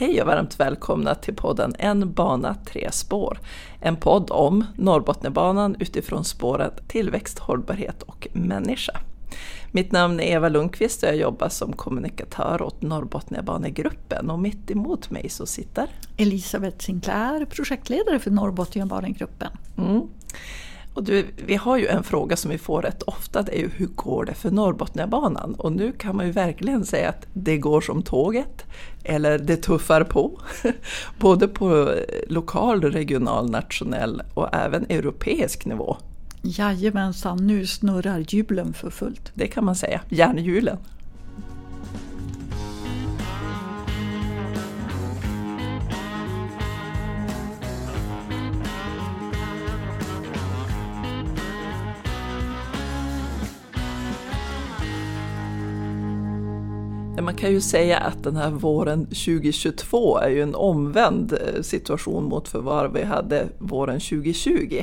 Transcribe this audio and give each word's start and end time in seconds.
Hej 0.00 0.20
och 0.20 0.26
varmt 0.26 0.60
välkomna 0.60 1.14
till 1.14 1.34
podden 1.34 1.74
En 1.78 2.12
bana, 2.12 2.56
tre 2.66 2.88
spår. 2.92 3.38
En 3.80 3.96
podd 3.96 4.30
om 4.30 4.64
Norrbotniabanan 4.76 5.76
utifrån 5.78 6.24
spåren 6.24 6.70
tillväxt, 6.88 7.38
hållbarhet 7.38 8.02
och 8.02 8.28
människa. 8.32 9.00
Mitt 9.72 9.92
namn 9.92 10.20
är 10.20 10.32
Eva 10.32 10.48
Lundqvist 10.48 11.02
och 11.02 11.08
jag 11.08 11.16
jobbar 11.16 11.48
som 11.48 11.72
kommunikatör 11.72 12.62
åt 12.62 12.82
Norrbotniabanegruppen 12.82 14.30
och 14.30 14.38
mitt 14.38 14.70
emot 14.70 15.10
mig 15.10 15.28
så 15.28 15.46
sitter 15.46 15.88
Elisabeth 16.16 16.78
Sinclair, 16.78 17.44
projektledare 17.44 18.18
för 18.18 18.30
Norrbotniabanegruppen. 18.30 19.50
Mm. 19.78 20.02
Och 20.98 21.04
du, 21.04 21.26
vi 21.46 21.56
har 21.56 21.76
ju 21.76 21.86
en 21.86 22.02
fråga 22.02 22.36
som 22.36 22.50
vi 22.50 22.58
får 22.58 22.82
rätt 22.82 23.02
ofta, 23.02 23.42
det 23.42 23.58
är 23.58 23.60
ju 23.60 23.70
hur 23.76 23.86
går 23.86 24.24
det 24.24 24.34
för 24.34 24.50
Norrbotniabanan? 24.50 25.54
Och 25.54 25.72
nu 25.72 25.92
kan 25.92 26.16
man 26.16 26.26
ju 26.26 26.32
verkligen 26.32 26.84
säga 26.84 27.08
att 27.08 27.26
det 27.32 27.58
går 27.58 27.80
som 27.80 28.02
tåget, 28.02 28.64
eller 29.04 29.38
det 29.38 29.56
tuffar 29.56 30.04
på. 30.04 30.40
Både 31.18 31.48
på 31.48 31.94
lokal, 32.28 32.82
regional, 32.82 33.50
nationell 33.50 34.22
och 34.34 34.54
även 34.54 34.86
europeisk 34.88 35.66
nivå. 35.66 35.96
Jajamensan, 36.42 37.46
nu 37.46 37.66
snurrar 37.66 38.24
hjulen 38.28 38.72
för 38.72 38.90
fullt. 38.90 39.32
Det 39.34 39.46
kan 39.46 39.64
man 39.64 39.76
säga, 39.76 40.00
järnhjulen. 40.08 40.78
Man 57.22 57.34
kan 57.34 57.50
ju 57.50 57.60
säga 57.60 57.98
att 57.98 58.22
den 58.22 58.36
här 58.36 58.50
våren 58.50 59.06
2022 59.06 60.18
är 60.18 60.28
ju 60.28 60.42
en 60.42 60.54
omvänd 60.54 61.32
eh, 61.32 61.62
situation 61.62 62.24
mot 62.24 62.48
för 62.48 62.60
vad 62.60 62.92
vi 62.92 63.02
hade 63.02 63.48
våren 63.58 64.00
2020 64.00 64.82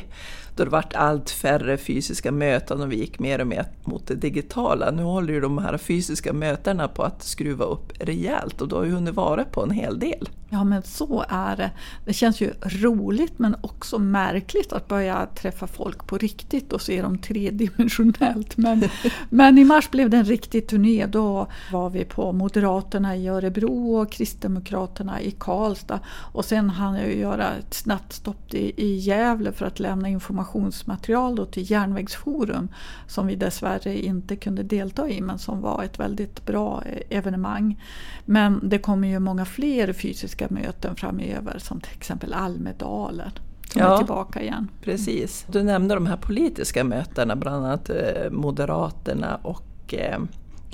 då 0.56 0.64
det 0.64 0.70
varit 0.70 0.96
allt 0.96 1.30
färre 1.30 1.78
fysiska 1.78 2.32
möten 2.32 2.82
och 2.82 2.92
vi 2.92 2.96
gick 2.96 3.20
mer 3.20 3.42
och 3.42 3.48
mer 3.48 3.66
mot 3.84 4.08
det 4.08 4.16
digitala. 4.16 4.92
Nu 4.92 5.04
håller 5.04 5.34
ju 5.34 5.42
de 5.42 5.58
här 5.58 5.78
fysiska 5.78 6.34
mötena 6.34 6.88
på 6.88 7.04
att 7.04 7.24
skruva 7.24 7.66
upp 7.66 7.94
rejält 8.00 8.62
och 8.62 8.68
du 8.68 8.76
har 8.76 8.84
ju 8.84 8.92
hunnit 8.92 9.16
vara 9.16 9.46
på 9.46 9.64
en 9.64 9.72
hel 9.72 10.00
del. 10.00 10.30
Ja 10.50 10.64
men 10.64 10.84
så 10.84 11.26
är 11.30 11.56
det. 11.56 11.72
Det 12.06 12.14
känns 12.14 12.42
ju 12.42 12.54
roligt 12.62 13.40
men 13.40 13.56
också 13.62 14.00
märkligt 14.00 14.74
att 14.74 14.88
börja 14.88 15.26
träffa 15.26 15.68
folk 15.68 16.08
på 16.08 16.18
riktigt 16.18 16.74
och 16.74 16.82
se 16.82 17.02
dem 17.02 17.18
tredimensionellt. 17.18 18.58
Men, 18.58 18.84
men 19.30 19.58
i 19.58 19.64
mars 19.64 19.92
blev 19.92 20.10
det 20.10 20.18
en 20.18 20.26
riktig 20.26 20.68
turné. 20.68 21.06
Då 21.06 21.48
var 21.72 21.90
vi 21.90 22.06
på 22.06 22.32
Moderaterna 22.32 23.16
i 23.16 23.28
Örebro 23.28 23.96
och 23.96 24.12
Kristdemokraterna 24.12 25.22
i 25.22 25.32
Karlstad. 25.32 26.00
Och 26.34 26.46
sen 26.46 26.70
hann 26.70 26.96
jag 26.96 27.16
göra 27.16 27.54
ett 27.54 27.74
snabbt 27.74 28.14
stopp 28.14 28.54
i, 28.54 28.96
Gävle 28.96 29.52
för 29.52 29.66
att 29.66 29.80
lämna 29.80 30.10
informationsmaterial 30.46 31.36
då 31.36 31.46
till 31.46 31.72
Järnvägsforum 31.72 32.70
som 33.08 33.28
vi 33.28 33.36
dessvärre 33.36 34.02
inte 34.02 34.36
kunde 34.36 34.64
delta 34.64 35.10
i 35.10 35.22
men 35.22 35.40
som 35.40 35.62
var 35.62 35.84
ett 35.84 36.00
väldigt 36.00 36.46
bra 36.46 36.84
eh, 36.86 37.18
evenemang. 37.18 37.82
Men 38.26 38.70
det 38.70 38.80
kommer 38.80 39.08
ju 39.08 39.20
många 39.20 39.46
fler 39.46 39.94
fysiska 39.94 40.48
möten 40.50 40.96
framöver 40.96 41.60
som 41.60 41.82
till 41.82 41.98
exempel 41.98 42.34
Almedalen 42.34 43.32
som 43.68 43.82
ja, 43.82 43.94
är 43.94 43.98
tillbaka 43.98 44.42
igen. 44.42 44.72
Precis. 44.82 45.46
Du 45.52 45.64
nämnde 45.64 45.96
de 45.96 46.06
här 46.06 46.18
politiska 46.18 46.84
mötena, 46.84 47.36
bland 47.36 47.66
annat 47.66 47.90
eh, 47.90 48.32
Moderaterna 48.32 49.40
och 49.44 49.94
eh, 49.94 50.20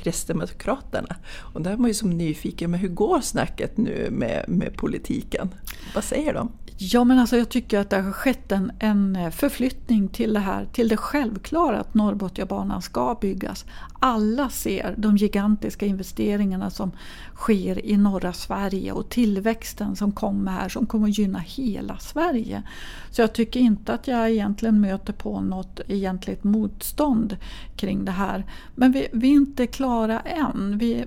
Kristdemokraterna. 0.04 1.16
Och 1.54 1.62
där 1.62 1.72
är 1.72 1.78
man 1.78 1.88
ju 1.88 1.94
som 1.94 2.10
nyfiken, 2.10 2.72
men 2.72 2.80
hur 2.80 2.90
går 2.90 3.22
snacket 3.22 3.78
nu 3.78 4.08
med, 4.12 4.46
med 4.48 4.78
politiken? 4.78 5.50
Vad 5.96 6.04
säger 6.04 6.34
de? 6.34 6.52
Ja 6.84 7.04
men 7.04 7.20
alltså 7.20 7.38
jag 7.38 7.50
tycker 7.50 7.80
att 7.80 7.90
det 7.90 8.02
har 8.02 8.12
skett 8.12 8.52
en, 8.52 8.72
en 8.80 9.16
eh, 9.16 9.30
förflyttning 9.30 10.08
till 10.08 10.34
det 10.34 10.40
här, 10.40 10.66
till 10.66 10.88
det 10.88 10.98
självklara 10.98 11.80
att 11.80 11.94
Norrbotniabanan 11.94 12.82
ska 12.82 13.18
byggas. 13.22 13.66
Alla 14.00 14.50
ser 14.50 14.96
de 14.98 15.18
gigantiska 15.18 15.86
investeringarna 15.86 16.70
som 16.70 16.92
sker 17.36 17.86
i 17.86 17.98
norra 17.98 18.34
Sverige 18.34 18.92
och 18.92 19.10
tillväxten 19.10 19.96
som 19.96 20.12
kommer 20.12 20.52
här 20.52 20.70
som 20.70 20.86
kommer 20.86 21.08
att 21.08 21.18
gynna 21.18 21.40
hela 21.40 21.98
Sverige. 21.98 22.64
Så 23.12 23.22
jag 23.22 23.34
tycker 23.34 23.60
inte 23.60 23.94
att 23.94 24.08
jag 24.08 24.30
egentligen 24.30 24.82
möter 24.82 25.14
på 25.14 25.42
något 25.42 25.80
egentligt 25.88 26.44
motstånd 26.44 27.38
kring 27.76 28.06
det 28.06 28.12
här. 28.12 28.46
Men 28.76 28.92
vi, 28.92 29.08
vi 29.14 29.28
är 29.28 29.34
inte 29.34 29.68
klara 29.68 29.91
än. 30.20 30.78
Vi, 30.78 31.06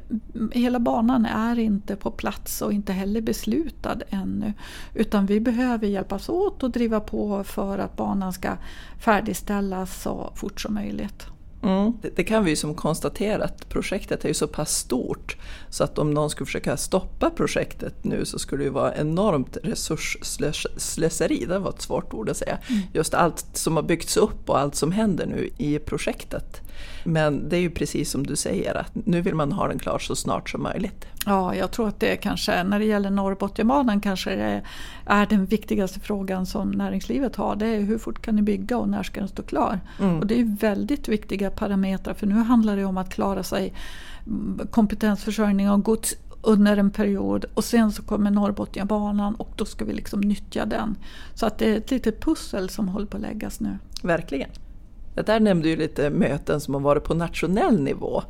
hela 0.53 0.81
banan 0.81 1.27
är 1.27 1.59
inte 1.59 1.97
på 1.97 2.11
plats 2.11 2.63
och 2.63 2.73
inte 2.73 2.93
heller 2.93 3.21
beslutad 3.21 3.99
ännu. 4.11 4.53
Utan 4.95 5.27
vi 5.27 5.41
behöver 5.41 5.87
hjälpas 5.87 6.29
åt 6.29 6.63
och 6.63 6.71
driva 6.71 7.01
på 7.01 7.45
för 7.45 7.79
att 7.79 7.97
banan 7.97 8.33
ska 8.33 8.57
färdigställas 8.99 10.03
så 10.03 10.33
fort 10.35 10.61
som 10.61 10.75
möjligt. 10.75 11.27
Mm. 11.65 11.93
Det, 12.03 12.17
det, 12.17 12.25
kan 12.25 12.45
vi 12.45 12.51
ju 12.51 12.57
som 12.57 12.75
konstatera 12.75 13.45
att 13.45 13.69
projektet 13.69 14.25
är 14.25 14.29
ju 14.29 14.35
så 14.35 14.47
pass 14.47 14.77
stort 14.77 15.37
så 15.69 15.85
att 15.85 15.99
om 15.99 16.11
någon 16.11 16.31
skulle 16.31 16.47
försöka 16.47 16.77
stoppa 16.77 17.31
projektet 17.31 18.05
nu 18.05 18.25
så 18.25 18.39
skulle 18.39 18.65
det 18.65 18.71
vara 18.71 18.97
enormt 18.97 19.57
resursslöseri, 19.63 21.45
det 21.49 21.59
var 21.59 21.71
ett 21.71 21.83
svårt 21.83 22.15
ord 22.15 22.29
att 22.29 22.37
säga. 22.37 22.59
Mm. 22.69 22.83
Just 22.93 23.15
allt 23.15 23.47
som 23.53 23.77
har 23.77 23.83
byggts 23.83 24.17
upp 24.17 24.51
och 24.51 24.59
allt 24.59 24.75
som 24.75 24.93
händer 24.93 25.27
nu 25.27 25.51
i 25.59 25.79
projektet. 25.79 26.61
Men 27.05 27.49
det 27.49 27.57
är 27.57 27.61
ju 27.61 27.71
precis 27.71 28.11
som 28.11 28.27
du 28.27 28.37
säger 28.37 28.75
att 28.75 28.95
nu 28.95 29.21
vill 29.21 29.35
man 29.35 29.53
ha 29.53 29.69
den 29.69 29.79
klar 29.79 29.99
så 29.99 30.17
snart 30.17 30.51
som 30.51 30.63
möjligt. 30.63 31.07
Ja, 31.27 31.55
jag 31.55 31.71
tror 31.71 31.89
att 31.89 32.01
det 32.01 32.17
kanske, 32.17 32.65
när 32.65 32.79
det 32.79 32.85
gäller 32.85 33.11
Norrbotniabanan 33.11 34.01
kanske 34.01 34.37
det 34.37 34.63
är 35.07 35.27
den 35.27 35.47
viktigaste 35.47 36.01
frågan 36.01 36.47
som 36.47 36.71
näringslivet 36.71 37.37
har. 37.37 37.57
Det 37.57 37.67
är 37.67 37.81
hur 37.81 37.99
fort 37.99 38.23
kan 38.23 38.37
ni 38.37 38.43
bygga 38.43 38.79
och 38.79 38.89
när 38.89 39.03
ska 39.03 39.21
den 39.21 39.29
stå 39.29 39.43
klar? 39.43 39.81
Mm. 40.01 40.19
Och 40.19 40.27
det 40.27 40.41
är 40.41 40.57
väldigt 40.61 41.09
viktiga 41.09 41.51
parametrar 41.51 42.15
för 42.15 42.27
nu 42.27 42.35
handlar 42.35 42.77
det 42.77 42.85
om 42.85 42.99
att 42.99 43.11
klara 43.11 43.43
sig 43.43 43.75
kompetensförsörjning 44.71 45.71
av 45.71 45.83
gods 45.83 46.15
under 46.43 46.77
en 46.77 46.91
period 46.91 47.45
och 47.55 47.65
sen 47.65 47.93
så 47.93 48.03
kommer 48.03 48.31
Norrbotniabanan 48.31 49.35
och 49.35 49.51
då 49.57 49.65
ska 49.65 49.85
vi 49.85 49.93
liksom 49.93 50.21
nyttja 50.21 50.67
den. 50.67 50.97
Så 51.35 51.47
att 51.47 51.59
det 51.59 51.71
är 51.71 51.77
ett 51.77 51.91
litet 51.91 52.21
pussel 52.21 52.69
som 52.69 52.89
håller 52.89 53.07
på 53.07 53.17
att 53.17 53.23
läggas 53.23 53.61
nu. 53.61 53.79
Verkligen. 54.03 54.51
Det 55.15 55.23
där 55.23 55.41
nämnde 55.41 55.69
ju 55.69 55.77
lite 55.77 56.11
möten 56.11 56.61
som 56.61 56.75
har 56.75 56.81
varit 56.81 57.05
på 57.05 57.15
nationell 57.15 57.83
nivå. 57.83 58.23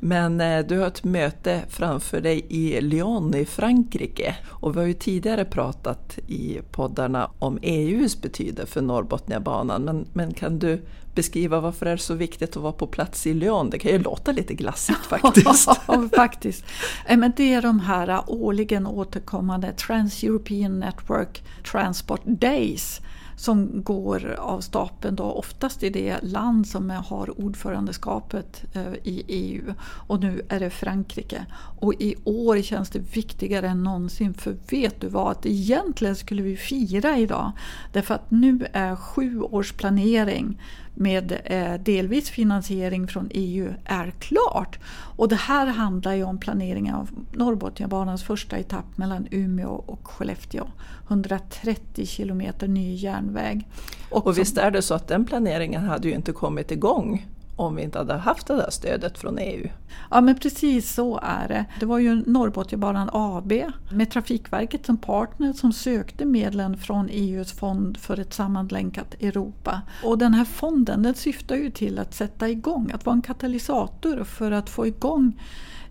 Men 0.00 0.40
eh, 0.40 0.66
du 0.66 0.78
har 0.78 0.86
ett 0.86 1.04
möte 1.04 1.62
framför 1.68 2.20
dig 2.20 2.46
i 2.48 2.80
Lyon 2.80 3.34
i 3.34 3.44
Frankrike. 3.44 4.36
Och 4.48 4.76
vi 4.76 4.80
har 4.80 4.86
ju 4.86 4.94
tidigare 4.94 5.44
pratat 5.44 6.18
i 6.26 6.58
poddarna 6.70 7.30
om 7.38 7.58
EUs 7.62 8.22
betydelse 8.22 8.72
för 8.72 8.80
Norrbotniabanan. 8.80 9.82
Men, 9.82 10.06
men 10.12 10.34
kan 10.34 10.58
du 10.58 10.82
beskriva 11.14 11.60
varför 11.60 11.86
det 11.86 11.92
är 11.92 11.96
så 11.96 12.14
viktigt 12.14 12.56
att 12.56 12.62
vara 12.62 12.72
på 12.72 12.86
plats 12.86 13.26
i 13.26 13.34
Lyon? 13.34 13.70
Det 13.70 13.78
kan 13.78 13.90
ju 13.90 13.98
låta 13.98 14.32
lite 14.32 14.54
glassigt 14.54 15.06
faktiskt. 15.06 15.68
ja, 15.88 16.08
faktiskt. 16.16 16.64
Eh, 17.06 17.18
men 17.18 17.32
det 17.36 17.54
är 17.54 17.62
de 17.62 17.80
här 17.80 18.22
årligen 18.26 18.86
återkommande 18.86 19.72
Trans-European 19.72 20.80
Network 20.80 21.42
Transport 21.72 22.22
Days 22.24 23.00
som 23.36 23.82
går 23.82 24.36
av 24.38 24.60
stapeln 24.60 25.16
då 25.16 25.24
oftast 25.24 25.82
i 25.82 25.90
det 25.90 26.22
land 26.22 26.66
som 26.66 26.90
har 26.90 27.40
ordförandeskapet 27.40 28.64
eh, 28.74 28.92
i 29.02 29.24
EU. 29.28 29.74
Och 29.82 30.20
nu 30.20 30.42
är 30.48 30.60
det 30.60 30.70
Frankrike. 30.70 31.46
Och 31.78 31.94
i 31.94 32.14
år 32.24 32.62
känns 32.62 32.90
det 32.90 32.98
viktigare 32.98 33.68
än 33.68 33.82
någonsin 33.82 34.34
för 34.34 34.56
vet 34.70 35.00
du 35.00 35.08
vad? 35.08 35.30
Att 35.30 35.46
egentligen 35.46 36.16
skulle 36.16 36.42
vi 36.42 36.56
fira 36.56 37.18
idag. 37.18 37.52
Därför 37.92 38.14
att 38.14 38.30
nu 38.30 38.66
är 38.72 38.96
sju 38.96 39.40
års 39.40 39.72
planering 39.72 40.58
med 40.94 41.40
eh, 41.44 41.74
delvis 41.74 42.30
finansiering 42.30 43.08
från 43.08 43.28
EU 43.30 43.74
är 43.84 44.12
klart. 44.18 44.78
Och 45.16 45.28
det 45.28 45.36
här 45.36 45.66
handlar 45.66 46.14
ju 46.14 46.24
om 46.24 46.38
planeringen 46.38 46.94
av 46.94 47.10
Norrbotniabanans 47.32 48.22
första 48.22 48.58
etapp 48.58 48.96
mellan 48.96 49.26
Umeå 49.30 49.72
och 49.86 50.08
Skellefteå. 50.08 50.66
130 51.08 52.06
kilometer 52.06 52.68
ny 52.68 52.94
järnväg. 52.94 53.68
Och, 54.10 54.26
och 54.26 54.38
visst 54.38 54.58
är 54.58 54.70
det 54.70 54.82
så 54.82 54.94
att 54.94 55.08
den 55.08 55.24
planeringen 55.24 55.82
hade 55.82 56.08
ju 56.08 56.14
inte 56.14 56.32
kommit 56.32 56.70
igång 56.70 57.26
om 57.56 57.76
vi 57.76 57.82
inte 57.82 57.98
hade 57.98 58.14
haft 58.14 58.46
det 58.46 58.56
där 58.56 58.70
stödet 58.70 59.18
från 59.18 59.38
EU. 59.38 59.68
Ja 60.10 60.20
men 60.20 60.38
precis 60.38 60.92
så 60.94 61.20
är 61.22 61.48
det. 61.48 61.64
Det 61.80 61.86
var 61.86 61.98
ju 61.98 62.14
Norrbotniabanan 62.14 63.10
AB 63.12 63.52
med 63.90 64.10
Trafikverket 64.10 64.86
som 64.86 64.96
partner 64.96 65.52
som 65.52 65.72
sökte 65.72 66.24
medlen 66.24 66.76
från 66.76 67.08
EUs 67.10 67.52
fond 67.52 67.98
för 67.98 68.20
ett 68.20 68.34
sammanlänkat 68.34 69.14
Europa. 69.14 69.82
Och 70.04 70.18
den 70.18 70.34
här 70.34 70.44
fonden 70.44 71.02
den 71.02 71.14
syftar 71.14 71.56
ju 71.56 71.70
till 71.70 71.98
att 71.98 72.14
sätta 72.14 72.48
igång, 72.48 72.90
att 72.94 73.06
vara 73.06 73.16
en 73.16 73.22
katalysator 73.22 74.24
för 74.24 74.50
att 74.50 74.70
få 74.70 74.86
igång 74.86 75.40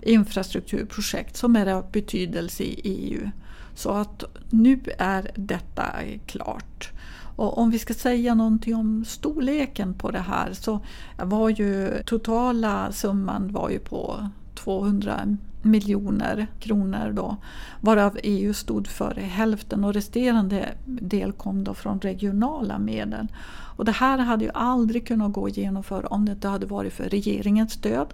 infrastrukturprojekt 0.01 1.37
som 1.37 1.55
är 1.55 1.67
av 1.67 1.91
betydelse 1.91 2.63
i 2.63 2.81
EU. 2.83 3.29
Så 3.75 3.89
att 3.89 4.23
nu 4.49 4.79
är 4.97 5.31
detta 5.35 5.85
klart. 6.25 6.91
Och 7.35 7.57
om 7.57 7.69
vi 7.69 7.79
ska 7.79 7.93
säga 7.93 8.35
någonting 8.35 8.75
om 8.75 9.05
storleken 9.05 9.93
på 9.93 10.11
det 10.11 10.19
här 10.19 10.53
så 10.53 10.79
var 11.17 11.49
ju 11.49 12.03
totala 12.05 12.91
summan 12.91 13.51
var 13.51 13.69
ju 13.69 13.79
på 13.79 14.29
200 14.55 15.37
miljoner 15.61 16.47
kronor 16.59 17.11
då, 17.13 17.37
varav 17.81 18.17
EU 18.23 18.53
stod 18.53 18.87
för 18.87 19.15
hälften 19.15 19.83
och 19.83 19.93
resterande 19.93 20.69
del 20.85 21.31
kom 21.31 21.63
då 21.63 21.73
från 21.73 21.99
regionala 21.99 22.79
medel. 22.79 23.27
Och 23.81 23.85
det 23.85 23.91
här 23.91 24.17
hade 24.17 24.45
ju 24.45 24.51
aldrig 24.53 25.07
kunnat 25.07 25.33
gå 25.33 25.45
att 25.45 25.57
genomföra 25.57 26.07
om 26.07 26.25
det 26.25 26.31
inte 26.31 26.47
hade 26.47 26.65
varit 26.65 26.93
för 26.93 27.03
regeringens 27.03 27.73
stöd. 27.73 28.13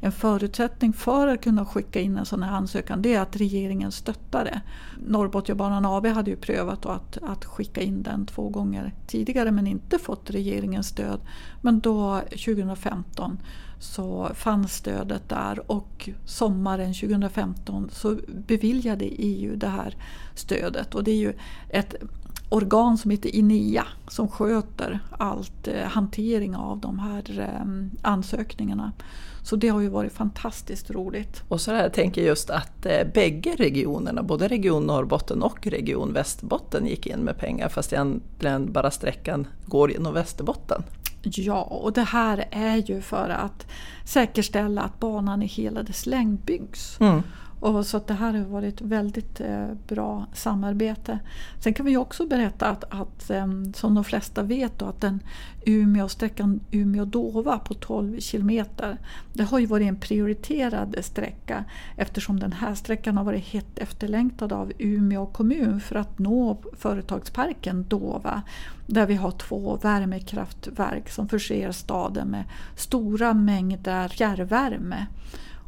En 0.00 0.12
förutsättning 0.12 0.92
för 0.92 1.28
att 1.28 1.40
kunna 1.40 1.66
skicka 1.66 2.00
in 2.00 2.18
en 2.18 2.26
sån 2.26 2.42
här 2.42 2.52
ansökan 2.52 3.02
det 3.02 3.14
är 3.14 3.20
att 3.20 3.36
regeringen 3.36 3.92
stöttar 3.92 4.44
det. 4.44 4.60
Norrbotniabanan 5.06 5.86
AB 5.86 6.06
hade 6.06 6.30
ju 6.30 6.36
prövat 6.36 6.86
att, 6.86 7.18
att 7.22 7.44
skicka 7.44 7.80
in 7.80 8.02
den 8.02 8.26
två 8.26 8.48
gånger 8.48 8.94
tidigare 9.06 9.50
men 9.50 9.66
inte 9.66 9.98
fått 9.98 10.30
regeringens 10.30 10.86
stöd. 10.86 11.20
Men 11.60 11.80
då 11.80 12.20
2015 12.20 13.38
så 13.78 14.30
fanns 14.34 14.74
stödet 14.74 15.28
där 15.28 15.70
och 15.70 16.08
sommaren 16.24 16.94
2015 16.94 17.88
så 17.92 18.18
beviljade 18.46 19.04
EU 19.04 19.56
det 19.56 19.68
här 19.68 19.96
stödet. 20.34 20.94
Och 20.94 21.04
det 21.04 21.10
är 21.10 21.16
ju 21.16 21.32
ett 21.68 21.94
organ 22.48 22.98
som 22.98 23.10
heter 23.10 23.34
INEA 23.34 23.86
som 24.08 24.28
sköter 24.28 25.00
allt 25.10 25.68
eh, 25.68 25.82
hantering 25.82 26.56
av 26.56 26.80
de 26.80 26.98
här 26.98 27.40
eh, 27.40 27.88
ansökningarna. 28.02 28.92
Så 29.42 29.56
det 29.56 29.68
har 29.68 29.80
ju 29.80 29.88
varit 29.88 30.12
fantastiskt 30.12 30.90
roligt. 30.90 31.42
Och 31.48 31.60
så 31.60 31.70
där, 31.70 31.88
tänker 31.88 32.20
jag 32.20 32.28
just 32.28 32.50
att 32.50 32.86
eh, 32.86 33.06
bägge 33.14 33.54
regionerna, 33.58 34.22
både 34.22 34.48
Region 34.48 34.86
Norrbotten 34.86 35.42
och 35.42 35.66
Region 35.66 36.12
Västerbotten 36.12 36.86
gick 36.86 37.06
in 37.06 37.20
med 37.20 37.38
pengar 37.38 37.68
fast 37.68 37.92
egentligen 37.92 38.72
bara 38.72 38.90
sträckan 38.90 39.46
går 39.66 39.90
genom 39.90 40.14
Västerbotten. 40.14 40.82
Ja, 41.22 41.62
och 41.62 41.92
det 41.92 42.02
här 42.02 42.44
är 42.50 42.76
ju 42.76 43.00
för 43.00 43.28
att 43.28 43.66
säkerställa 44.04 44.82
att 44.82 45.00
banan 45.00 45.42
i 45.42 45.46
hela 45.46 45.82
dess 45.82 46.06
längd 46.06 46.38
byggs. 46.38 47.00
Mm. 47.00 47.22
Och 47.64 47.86
så 47.86 47.96
att 47.96 48.06
det 48.06 48.14
här 48.14 48.32
har 48.32 48.44
varit 48.44 48.80
väldigt 48.80 49.40
eh, 49.40 49.66
bra 49.88 50.26
samarbete. 50.32 51.18
Sen 51.60 51.74
kan 51.74 51.86
vi 51.86 51.96
också 51.96 52.26
berätta 52.26 52.68
att, 52.68 52.84
att 52.88 53.30
ehm, 53.30 53.72
som 53.72 53.94
de 53.94 54.04
flesta 54.04 54.42
vet 54.42 54.78
då, 54.78 54.86
att 54.86 55.00
den 55.00 55.20
Umeå, 55.66 56.08
sträckan 56.08 56.60
Umeå-Dova 56.70 57.58
på 57.58 57.74
12 57.74 58.20
kilometer 58.20 58.98
det 59.32 59.42
har 59.42 59.58
ju 59.58 59.66
varit 59.66 59.88
en 59.88 59.96
prioriterad 59.96 60.96
sträcka 61.00 61.64
eftersom 61.96 62.40
den 62.40 62.52
här 62.52 62.74
sträckan 62.74 63.16
har 63.16 63.24
varit 63.24 63.44
hett 63.44 63.78
efterlängtad 63.78 64.52
av 64.52 64.72
Umeå 64.78 65.26
kommun 65.26 65.80
för 65.80 65.96
att 65.96 66.18
nå 66.18 66.58
företagsparken 66.76 67.84
Dova 67.88 68.42
där 68.86 69.06
vi 69.06 69.14
har 69.14 69.30
två 69.30 69.76
värmekraftverk 69.82 71.10
som 71.10 71.28
förser 71.28 71.72
staden 71.72 72.28
med 72.28 72.44
stora 72.76 73.34
mängder 73.34 74.08
fjärrvärme. 74.08 75.06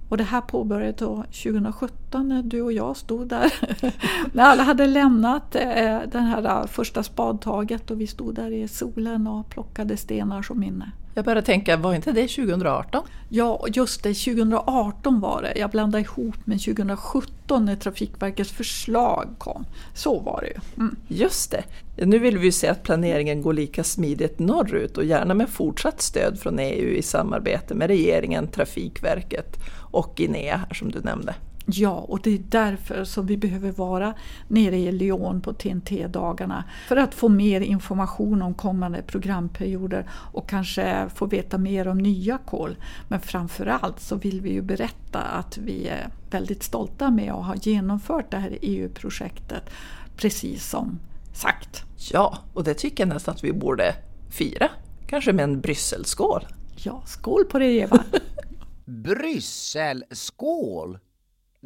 Och 0.08 0.16
det 0.16 0.24
här 0.24 0.40
påbörjades 0.40 0.98
2017 1.42 2.05
när 2.12 2.42
du 2.42 2.62
och 2.62 2.72
jag 2.72 2.96
stod 2.96 3.28
där. 3.28 3.52
när 4.32 4.44
alla 4.44 4.62
hade 4.62 4.86
lämnat 4.86 5.54
eh, 5.54 5.98
det 6.12 6.18
här 6.18 6.66
första 6.66 7.02
spadtaget 7.02 7.90
och 7.90 8.00
vi 8.00 8.06
stod 8.06 8.34
där 8.34 8.50
i 8.52 8.68
solen 8.68 9.26
och 9.26 9.50
plockade 9.50 9.96
stenar 9.96 10.42
som 10.42 10.60
minne. 10.60 10.92
Jag 11.16 11.24
började 11.24 11.42
tänka, 11.42 11.76
var 11.76 11.94
inte 11.94 12.12
det 12.12 12.28
2018? 12.28 13.02
Ja, 13.28 13.66
just 13.72 14.02
det, 14.02 14.14
2018 14.14 15.20
var 15.20 15.42
det. 15.42 15.58
Jag 15.58 15.70
blandade 15.70 16.04
ihop 16.04 16.46
med 16.46 16.60
2017 16.60 17.64
när 17.64 17.76
Trafikverkets 17.76 18.50
förslag 18.50 19.28
kom. 19.38 19.64
Så 19.94 20.20
var 20.20 20.40
det 20.40 20.46
ju. 20.46 20.82
Mm. 20.82 20.96
Just 21.08 21.50
det. 21.50 21.64
Nu 22.06 22.18
vill 22.18 22.38
vi 22.38 22.52
se 22.52 22.68
att 22.68 22.82
planeringen 22.82 23.42
går 23.42 23.52
lika 23.52 23.84
smidigt 23.84 24.38
norrut 24.38 24.98
och 24.98 25.04
gärna 25.04 25.34
med 25.34 25.48
fortsatt 25.48 26.02
stöd 26.02 26.38
från 26.40 26.58
EU 26.58 26.88
i 26.88 27.02
samarbete 27.02 27.74
med 27.74 27.86
regeringen, 27.86 28.48
Trafikverket 28.48 29.56
och 29.90 30.12
Guinea 30.16 30.60
som 30.72 30.90
du 30.90 31.00
nämnde. 31.00 31.34
Ja, 31.68 31.90
och 31.90 32.20
det 32.22 32.30
är 32.30 32.42
därför 32.48 33.04
som 33.04 33.26
vi 33.26 33.36
behöver 33.36 33.72
vara 33.72 34.14
nere 34.48 34.76
i 34.76 34.92
Lyon 34.92 35.40
på 35.40 35.52
TNT-dagarna. 35.52 36.64
För 36.88 36.96
att 36.96 37.14
få 37.14 37.28
mer 37.28 37.60
information 37.60 38.42
om 38.42 38.54
kommande 38.54 39.02
programperioder 39.02 40.10
och 40.32 40.48
kanske 40.48 41.08
få 41.14 41.26
veta 41.26 41.58
mer 41.58 41.88
om 41.88 41.98
nya 41.98 42.38
kol. 42.38 42.76
Men 43.08 43.20
framförallt 43.20 44.00
så 44.00 44.16
vill 44.16 44.40
vi 44.40 44.52
ju 44.52 44.62
berätta 44.62 45.18
att 45.18 45.58
vi 45.58 45.88
är 45.88 46.08
väldigt 46.30 46.62
stolta 46.62 47.10
med 47.10 47.32
att 47.32 47.44
ha 47.44 47.54
genomfört 47.54 48.30
det 48.30 48.36
här 48.36 48.58
EU-projektet 48.62 49.70
precis 50.16 50.70
som 50.70 50.98
sagt. 51.32 51.82
Ja, 52.12 52.38
och 52.54 52.64
det 52.64 52.74
tycker 52.74 53.06
jag 53.06 53.14
nästan 53.14 53.34
att 53.34 53.44
vi 53.44 53.52
borde 53.52 53.94
fira. 54.30 54.68
Kanske 55.06 55.32
med 55.32 55.42
en 55.42 55.60
Brysselskål. 55.60 56.46
Ja, 56.76 57.02
skål 57.06 57.44
på 57.44 57.58
det 57.58 57.66
Eva! 57.66 58.04
Brysselskål? 58.84 60.98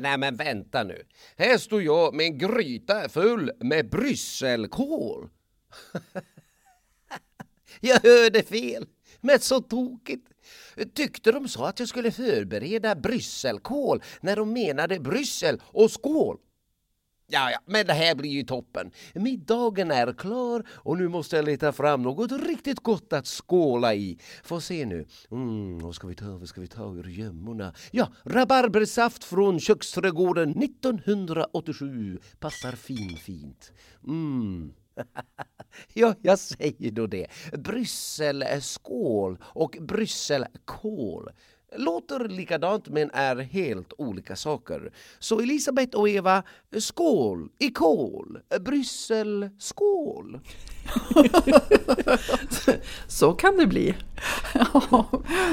Nej 0.00 0.19
men 0.19 0.37
vänta 0.37 0.82
nu. 0.82 1.02
Här 1.37 1.58
står 1.58 1.82
jag 1.82 2.14
med 2.14 2.26
en 2.26 2.38
gryta 2.38 3.08
full 3.08 3.50
med 3.61 3.91
brysselkål. 3.91 5.29
jag 7.81 8.00
hörde 8.00 8.43
fel. 8.43 8.87
Men 9.20 9.41
så 9.41 9.61
tokigt. 9.61 10.26
Tyckte 10.94 11.32
de 11.32 11.49
sa 11.49 11.69
att 11.69 11.79
jag 11.79 11.88
skulle 11.88 12.11
förbereda 12.11 12.94
brysselkål 12.94 14.02
när 14.20 14.37
de 14.37 14.52
menade 14.52 15.00
Bryssel 15.00 15.61
och 15.62 15.91
skål? 15.91 16.38
Ja, 17.32 17.50
ja, 17.50 17.59
men 17.67 17.87
det 17.87 17.93
här 17.93 18.15
blir 18.15 18.31
ju 18.31 18.43
toppen. 18.43 18.91
Middagen 19.15 19.91
är 19.91 20.12
klar 20.12 20.62
och 20.71 20.99
nu 20.99 21.09
måste 21.09 21.37
jag 21.37 21.44
leta 21.44 21.73
fram 21.73 22.03
något 22.03 22.32
riktigt 22.32 22.81
gott 22.81 23.12
att 23.12 23.27
skåla 23.27 23.94
i. 23.94 24.19
Få 24.43 24.61
se 24.61 24.87
nu. 24.87 25.06
Mm, 25.31 25.79
vad 25.79 25.94
ska 25.94 26.06
vi 26.06 26.15
ta? 26.15 26.25
Vad 26.25 26.49
ska 26.49 26.61
vi 26.61 26.67
ta 26.67 26.94
ur 26.94 27.09
gömmorna? 27.09 27.75
Ja, 27.91 28.09
rabarbersaft 28.25 29.25
från 29.25 29.61
köksträdgården 29.61 30.62
1987. 30.62 32.19
Passar 32.38 32.73
fin 32.73 33.17
fint. 33.17 33.73
Mm. 34.06 34.73
ja, 35.94 36.15
jag 36.23 36.38
säger 36.38 36.91
då 36.91 37.06
det. 37.06 37.26
Brysselskål 37.53 39.38
och 39.43 39.76
brysselkål 39.81 41.31
låter 41.77 42.29
likadant 42.29 42.89
men 42.89 43.11
är 43.11 43.37
helt 43.37 43.93
olika 43.99 44.37
saker. 44.37 44.93
Så 45.19 45.41
Elisabeth 45.41 45.97
och 45.97 46.09
Eva, 46.09 46.43
skål 46.79 47.49
i 47.59 47.71
kol! 47.71 48.39
Bryssel, 48.61 49.51
skål! 49.59 50.41
så 53.07 53.33
kan 53.33 53.57
det 53.57 53.67
bli. 53.67 53.95
ja, 54.73 55.07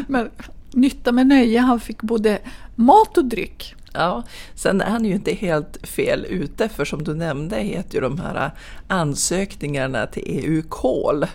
men 0.08 0.32
nytta 0.72 1.12
med 1.12 1.28
nöje, 1.28 1.60
han 1.60 1.80
fick 1.80 2.02
både 2.02 2.40
mat 2.76 3.18
och 3.18 3.26
dryck. 3.26 3.76
Ja, 3.94 4.24
sen 4.56 4.82
är 4.82 4.90
han 4.90 5.06
ju 5.06 5.14
inte 5.14 5.32
helt 5.32 5.88
fel 5.88 6.26
ute 6.30 6.70
för 6.70 6.86
som 6.86 7.04
du 7.04 7.14
nämnde 7.14 7.56
heter 7.56 7.96
ju 7.96 8.02
de 8.02 8.20
här 8.20 8.52
ansökningarna 8.88 10.08
till 10.08 10.24
EU 10.26 10.64
KOL. 10.70 11.26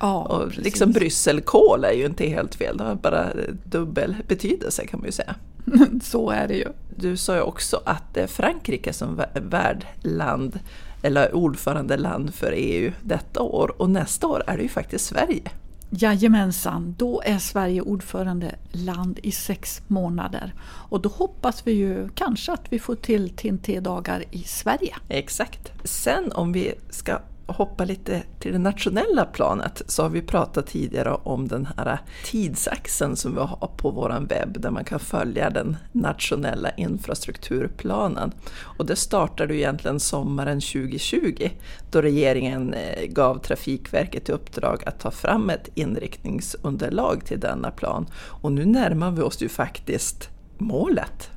Ja, 0.00 0.22
och 0.22 0.48
precis. 0.48 0.64
liksom 0.64 0.92
brysselkål 0.92 1.84
är 1.84 1.92
ju 1.92 2.06
inte 2.06 2.26
helt 2.26 2.54
fel, 2.54 2.76
det 2.76 2.84
har 2.84 2.94
bara 2.94 3.26
dubbel 3.64 4.16
betydelse 4.28 4.86
kan 4.86 5.00
man 5.00 5.06
ju 5.06 5.12
säga. 5.12 5.34
Så 6.02 6.30
är 6.30 6.48
det 6.48 6.54
ju. 6.54 6.68
Du 6.96 7.16
sa 7.16 7.34
ju 7.34 7.40
också 7.40 7.80
att 7.84 8.14
det 8.14 8.20
är 8.20 8.26
Frankrike 8.26 8.92
som 8.92 9.22
värdland 9.34 10.58
eller 11.02 11.34
ordförandeland 11.34 12.34
för 12.34 12.52
EU 12.56 12.92
detta 13.02 13.42
år 13.42 13.82
och 13.82 13.90
nästa 13.90 14.26
år 14.26 14.44
är 14.46 14.56
det 14.56 14.62
ju 14.62 14.68
faktiskt 14.68 15.04
Sverige. 15.04 15.50
Jajamensan, 15.92 16.94
då 16.98 17.22
är 17.24 17.38
Sverige 17.38 17.80
ordförandeland 17.80 19.18
i 19.22 19.32
sex 19.32 19.82
månader. 19.86 20.54
Och 20.62 21.00
då 21.00 21.08
hoppas 21.08 21.66
vi 21.66 21.72
ju 21.72 22.08
kanske 22.14 22.52
att 22.52 22.64
vi 22.68 22.78
får 22.78 22.94
till 22.94 23.30
TNT-dagar 23.30 24.24
i 24.30 24.38
Sverige. 24.42 24.96
Exakt. 25.08 25.72
Sen 25.84 26.32
om 26.32 26.52
vi 26.52 26.74
ska 26.90 27.18
hoppa 27.52 27.84
lite 27.84 28.22
till 28.38 28.52
det 28.52 28.58
nationella 28.58 29.24
planet 29.24 29.82
så 29.86 30.02
har 30.02 30.10
vi 30.10 30.22
pratat 30.22 30.66
tidigare 30.66 31.14
om 31.14 31.48
den 31.48 31.68
här 31.76 31.98
tidsaxeln 32.24 33.16
som 33.16 33.34
vi 33.34 33.40
har 33.40 33.70
på 33.76 33.90
vår 33.90 34.26
webb 34.28 34.60
där 34.60 34.70
man 34.70 34.84
kan 34.84 35.00
följa 35.00 35.50
den 35.50 35.76
nationella 35.92 36.70
infrastrukturplanen. 36.70 38.32
Och 38.60 38.86
det 38.86 38.96
startade 38.96 39.56
egentligen 39.56 40.00
sommaren 40.00 40.60
2020 40.60 41.50
då 41.90 42.02
regeringen 42.02 42.74
eh, 42.74 43.06
gav 43.06 43.38
Trafikverket 43.38 44.28
i 44.28 44.32
uppdrag 44.32 44.82
att 44.86 45.00
ta 45.00 45.10
fram 45.10 45.50
ett 45.50 45.68
inriktningsunderlag 45.74 47.24
till 47.24 47.40
denna 47.40 47.70
plan. 47.70 48.06
Och 48.14 48.52
nu 48.52 48.64
närmar 48.64 49.10
vi 49.10 49.22
oss 49.22 49.42
ju 49.42 49.48
faktiskt 49.48 50.28
målet. 50.58 51.30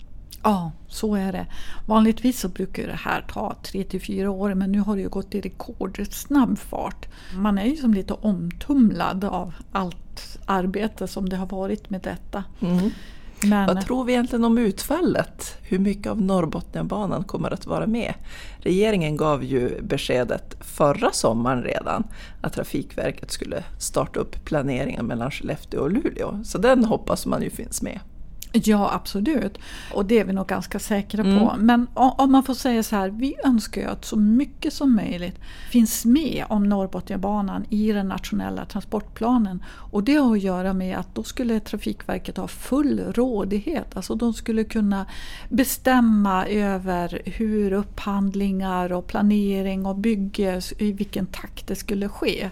Ja, 0.44 0.72
så 0.88 1.16
är 1.16 1.32
det. 1.32 1.46
Vanligtvis 1.86 2.40
så 2.40 2.48
brukar 2.48 2.88
det 2.88 3.00
här 3.04 3.26
ta 3.34 3.56
3 3.64 3.84
till 3.84 4.02
4 4.02 4.32
år 4.32 4.54
men 4.54 4.72
nu 4.72 4.80
har 4.80 4.96
det 4.96 5.02
ju 5.02 5.10
gått 5.10 5.36
i 5.36 5.42
rekordsnabb 5.42 6.60
fart. 6.60 7.08
Man 7.36 7.58
är 7.58 7.66
ju 7.66 7.76
som 7.76 7.94
lite 7.94 8.14
omtumlad 8.14 9.24
av 9.24 9.54
allt 9.72 10.38
arbete 10.46 11.08
som 11.08 11.30
det 11.30 11.36
har 11.36 11.48
varit 11.48 11.90
med 11.90 12.02
detta. 12.02 12.44
Mm. 12.62 12.90
Men... 13.44 13.68
Vad 13.68 13.86
tror 13.86 14.04
vi 14.04 14.14
egentligen 14.14 14.46
om 14.46 14.58
utfallet? 14.58 15.58
Hur 15.62 15.80
mycket 15.80 16.08
av 16.08 16.22
Norrbotniabanan 16.22 17.24
kommer 17.24 17.54
att 17.54 17.66
vara 17.66 17.88
med? 17.88 18.14
Regeringen 18.58 19.18
gav 19.18 19.44
ju 19.44 19.82
beskedet 19.82 20.56
förra 20.60 21.12
sommaren 21.12 21.64
redan 21.64 22.04
att 22.42 22.54
Trafikverket 22.54 23.32
skulle 23.32 23.64
starta 23.80 24.20
upp 24.20 24.46
planeringen 24.46 25.06
mellan 25.06 25.32
Skellefteå 25.32 25.82
och 25.82 25.92
Luleå. 25.92 26.44
Så 26.44 26.58
den 26.58 26.86
hoppas 26.86 27.26
man 27.26 27.42
ju 27.42 27.50
finns 27.50 27.82
med. 27.82 28.00
Ja, 28.56 28.92
absolut. 28.94 29.58
Och 29.94 30.06
det 30.06 30.20
är 30.20 30.26
vi 30.26 30.34
nog 30.34 30.48
ganska 30.48 30.80
säkra 30.80 31.24
Mm. 31.24 31.40
på. 31.40 31.56
Men 31.60 31.88
om 31.94 32.32
man 32.32 32.44
får 32.44 32.54
säga 32.54 32.84
så 32.84 32.96
här, 32.96 33.10
vi 33.10 33.36
önskar 33.44 33.82
ju 33.82 33.88
att 33.88 34.06
så 34.06 34.16
mycket 34.16 34.74
som 34.74 34.96
möjligt 34.96 35.40
finns 35.72 36.06
med 36.06 36.46
om 36.50 36.70
Norrbotniabanan 36.70 37.66
i 37.70 37.92
den 37.92 38.08
nationella 38.08 38.66
transportplanen. 38.66 39.64
Och 39.92 40.04
det 40.04 40.16
har 40.16 40.36
att 40.36 40.42
göra 40.42 40.74
med 40.74 40.98
att 40.98 41.16
då 41.16 41.24
skulle 41.24 41.60
Trafikverket 41.60 42.38
ha 42.38 42.48
full 42.48 43.00
rådighet. 43.00 43.96
Alltså 43.98 44.16
de 44.16 44.34
skulle 44.34 44.64
kunna 44.64 45.06
bestämma 45.50 46.48
över 46.48 47.22
hur 47.26 47.74
upphandlingar 47.74 48.94
och 48.94 49.08
planering 49.08 49.86
och 49.86 49.96
bygge, 49.96 50.62
i 50.78 50.92
vilken 50.92 51.26
takt 51.26 51.68
det 51.68 51.76
skulle 51.76 52.10
ske. 52.10 52.50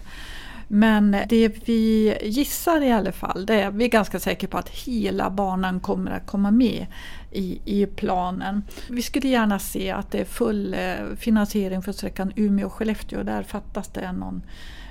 Men 0.74 1.16
det 1.28 1.68
vi 1.68 2.16
gissar 2.22 2.80
i 2.80 2.92
alla 2.92 3.12
fall, 3.12 3.46
det 3.46 3.54
är 3.54 3.70
vi 3.70 3.84
är 3.84 3.88
ganska 3.88 4.20
säkra 4.20 4.48
på 4.48 4.58
att 4.58 4.68
hela 4.68 5.30
banan 5.30 5.80
kommer 5.80 6.10
att 6.10 6.26
komma 6.26 6.50
med 6.50 6.86
i, 7.30 7.60
i 7.64 7.86
planen. 7.86 8.62
Vi 8.90 9.02
skulle 9.02 9.28
gärna 9.28 9.58
se 9.58 9.90
att 9.90 10.10
det 10.10 10.20
är 10.20 10.24
full 10.24 10.74
eh, 10.74 11.16
finansiering 11.16 11.82
för 11.82 11.92
sträckan 11.92 12.32
Umeå-Skellefteå. 12.36 13.22
Där 13.22 13.42
fattas 13.42 13.88
det 13.88 14.12
någon 14.12 14.42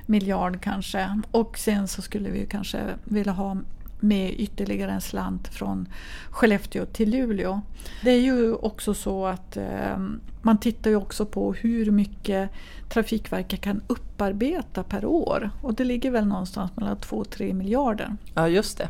miljard 0.05 0.61
kanske. 0.61 1.21
Och 1.31 1.57
sen 1.57 1.87
så 1.87 2.01
skulle 2.01 2.29
vi 2.29 2.45
kanske 2.45 2.79
vilja 3.03 3.31
ha 3.31 3.57
med 4.01 4.33
ytterligare 4.39 4.91
en 4.91 5.01
slant 5.01 5.47
från 5.47 5.87
Skellefteå 6.29 6.85
till 6.85 7.09
Luleå. 7.09 7.61
Det 8.03 8.11
är 8.11 8.19
ju 8.19 8.53
också 8.53 8.93
så 8.93 9.25
att 9.25 9.57
eh, 9.57 9.97
man 10.41 10.57
tittar 10.57 10.89
ju 10.89 10.95
också 10.95 11.25
på 11.25 11.53
hur 11.53 11.91
mycket 11.91 12.49
Trafikverket 12.89 13.61
kan 13.61 13.81
upparbeta 13.87 14.83
per 14.83 15.05
år. 15.05 15.49
Och 15.61 15.73
det 15.73 15.83
ligger 15.83 16.11
väl 16.11 16.25
någonstans 16.25 16.71
mellan 16.75 16.97
2 16.97 17.17
och 17.17 17.29
3 17.29 17.53
miljarder. 17.53 18.15
Ja, 18.33 18.47
just 18.47 18.77
det. 18.77 18.87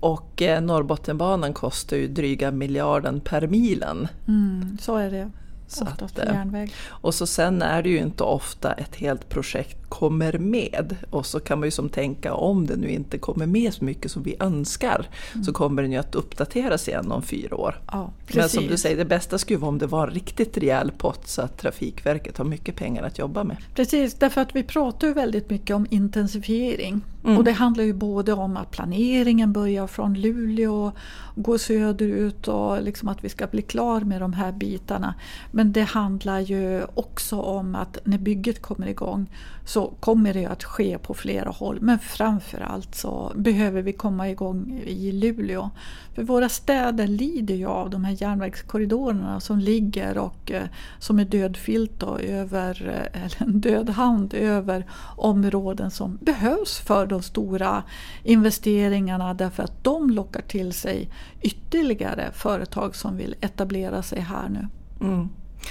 Och 0.00 0.42
eh, 0.42 0.60
Norrbotniabanan 0.60 1.52
kostar 1.52 1.96
ju 1.96 2.08
dryga 2.08 2.50
miljarden 2.50 3.20
per 3.20 3.46
milen. 3.46 4.08
Mm, 4.28 4.78
så 4.80 4.96
är 4.96 5.10
det 5.10 5.30
Så 5.66 5.84
att, 5.84 6.18
eh. 6.18 6.44
Och 6.88 7.14
så 7.14 7.26
sen 7.26 7.62
är 7.62 7.82
det 7.82 7.88
ju 7.88 7.98
inte 7.98 8.22
ofta 8.22 8.72
ett 8.72 8.96
helt 8.96 9.28
projekt 9.28 9.85
kommer 9.88 10.38
med. 10.38 10.96
Och 11.10 11.26
så 11.26 11.40
kan 11.40 11.58
man 11.58 11.66
ju 11.66 11.70
som 11.70 11.88
tänka 11.88 12.34
om 12.34 12.66
det 12.66 12.76
nu 12.76 12.88
inte 12.88 13.18
kommer 13.18 13.46
med 13.46 13.74
så 13.74 13.84
mycket 13.84 14.10
som 14.10 14.22
vi 14.22 14.36
önskar 14.40 15.08
så 15.44 15.52
kommer 15.52 15.82
den 15.82 15.92
ju 15.92 15.98
att 15.98 16.14
uppdateras 16.14 16.88
igen 16.88 17.12
om 17.12 17.22
fyra 17.22 17.56
år. 17.56 17.80
Ja, 17.92 18.10
Men 18.34 18.48
som 18.48 18.66
du 18.66 18.76
säger, 18.76 18.96
det 18.96 19.04
bästa 19.04 19.38
skulle 19.38 19.58
vara 19.58 19.68
om 19.68 19.78
det 19.78 19.86
var 19.86 20.06
en 20.06 20.14
riktigt 20.14 20.58
rejäl 20.58 20.92
pott 20.98 21.28
så 21.28 21.42
att 21.42 21.58
Trafikverket 21.58 22.38
har 22.38 22.44
mycket 22.44 22.76
pengar 22.76 23.02
att 23.02 23.18
jobba 23.18 23.44
med. 23.44 23.56
Precis, 23.74 24.14
därför 24.14 24.40
att 24.40 24.56
vi 24.56 24.62
pratar 24.62 25.06
ju 25.06 25.12
väldigt 25.12 25.50
mycket 25.50 25.76
om 25.76 25.86
intensifiering. 25.90 27.00
Mm. 27.24 27.38
Och 27.38 27.44
det 27.44 27.52
handlar 27.52 27.84
ju 27.84 27.92
både 27.92 28.32
om 28.32 28.56
att 28.56 28.70
planeringen 28.70 29.52
börjar 29.52 29.86
från 29.86 30.14
Luleå, 30.14 30.92
går 31.34 31.58
söderut 31.58 32.48
och 32.48 32.82
liksom 32.82 33.08
att 33.08 33.24
vi 33.24 33.28
ska 33.28 33.46
bli 33.46 33.62
klar 33.62 34.00
med 34.00 34.20
de 34.20 34.32
här 34.32 34.52
bitarna. 34.52 35.14
Men 35.50 35.72
det 35.72 35.82
handlar 35.82 36.40
ju 36.40 36.82
också 36.94 37.40
om 37.40 37.74
att 37.74 37.98
när 38.04 38.18
bygget 38.18 38.62
kommer 38.62 38.86
igång 38.86 39.26
så 39.66 39.92
kommer 40.00 40.34
det 40.34 40.46
att 40.46 40.64
ske 40.64 40.98
på 40.98 41.14
flera 41.14 41.50
håll. 41.50 41.78
Men 41.80 41.98
framförallt 41.98 42.94
så 42.94 43.32
behöver 43.34 43.82
vi 43.82 43.92
komma 43.92 44.30
igång 44.30 44.82
i 44.86 45.12
Luleå. 45.12 45.70
För 46.14 46.22
våra 46.22 46.48
städer 46.48 47.06
lider 47.06 47.54
ju 47.54 47.66
av 47.66 47.90
de 47.90 48.04
här 48.04 48.22
järnvägskorridorerna 48.22 49.40
som 49.40 49.58
ligger 49.58 50.18
och 50.18 50.52
eh, 50.52 50.62
som 50.98 51.18
är 51.18 51.24
dödfilt 51.24 52.00
då 52.00 52.18
över, 52.18 52.88
eh, 53.12 53.22
eller 53.22 53.42
en 53.42 53.60
död 53.60 53.90
hand 53.90 54.34
över 54.34 54.86
områden 55.16 55.90
som 55.90 56.18
behövs 56.20 56.78
för 56.78 57.06
de 57.06 57.22
stora 57.22 57.82
investeringarna 58.22 59.34
därför 59.34 59.62
att 59.62 59.84
de 59.84 60.10
lockar 60.10 60.42
till 60.42 60.72
sig 60.72 61.10
ytterligare 61.40 62.30
företag 62.32 62.96
som 62.96 63.16
vill 63.16 63.34
etablera 63.40 64.02
sig 64.02 64.20
här 64.20 64.48
nu. 64.48 64.68
Mm. 65.06 65.28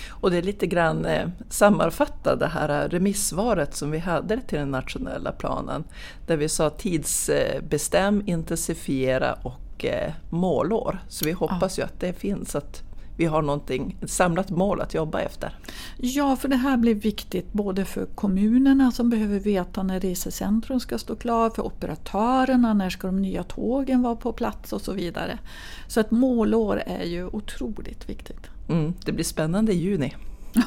Och 0.10 0.32
det 0.32 0.38
är 0.38 0.42
lite 0.42 0.68
grann 0.68 1.06
eh, 1.06 1.28
sammanfatta 1.50 2.36
det 2.36 2.48
här 2.48 2.90
remissvaret 2.90 3.76
som 3.76 3.92
vi 3.92 4.00
hade 4.00 4.42
till 4.42 4.60
den 4.60 4.72
nationella 4.72 5.32
planen. 5.32 5.84
Där 6.28 6.38
vi 6.38 6.50
sa 6.50 6.70
tidsbestäm, 6.70 8.24
intensifiera 8.26 9.34
och 9.34 9.86
eh, 9.86 10.14
målår. 10.30 11.00
Så 11.08 11.26
vi 11.26 11.32
hoppas 11.32 11.80
ju 11.80 11.84
att 11.84 12.00
det 12.00 12.14
finns, 12.14 12.56
att 12.56 12.84
vi 13.18 13.26
har 13.26 13.42
någonting, 13.42 13.98
ett 14.02 14.10
samlat 14.10 14.50
mål 14.50 14.82
att 14.82 14.94
jobba 14.94 15.20
efter. 15.20 15.58
Ja, 15.98 16.36
för 16.36 16.48
det 16.48 16.56
här 16.56 16.78
blir 16.78 16.96
viktigt 16.96 17.54
både 17.54 17.86
för 17.86 18.06
kommunerna 18.06 18.92
som 18.92 19.10
behöver 19.10 19.40
veta 19.40 19.84
när 19.84 20.00
resecentrum 20.00 20.80
ska 20.80 20.98
stå 20.98 21.16
klar, 21.16 21.50
för 21.50 21.66
operatörerna, 21.66 22.74
när 22.74 22.90
ska 22.90 23.08
de 23.08 23.22
nya 23.22 23.44
tågen 23.44 24.02
vara 24.02 24.16
på 24.16 24.34
plats 24.34 24.74
och 24.74 24.82
så 24.82 24.92
vidare. 24.94 25.40
Så 25.88 26.00
ett 26.00 26.12
målår 26.12 26.84
är 26.86 27.04
ju 27.04 27.26
otroligt 27.26 28.10
viktigt. 28.10 28.50
Mm, 28.70 28.94
det 29.06 29.12
blir 29.12 29.26
spännande 29.26 29.74
i 29.74 29.76
juni. 29.76 30.16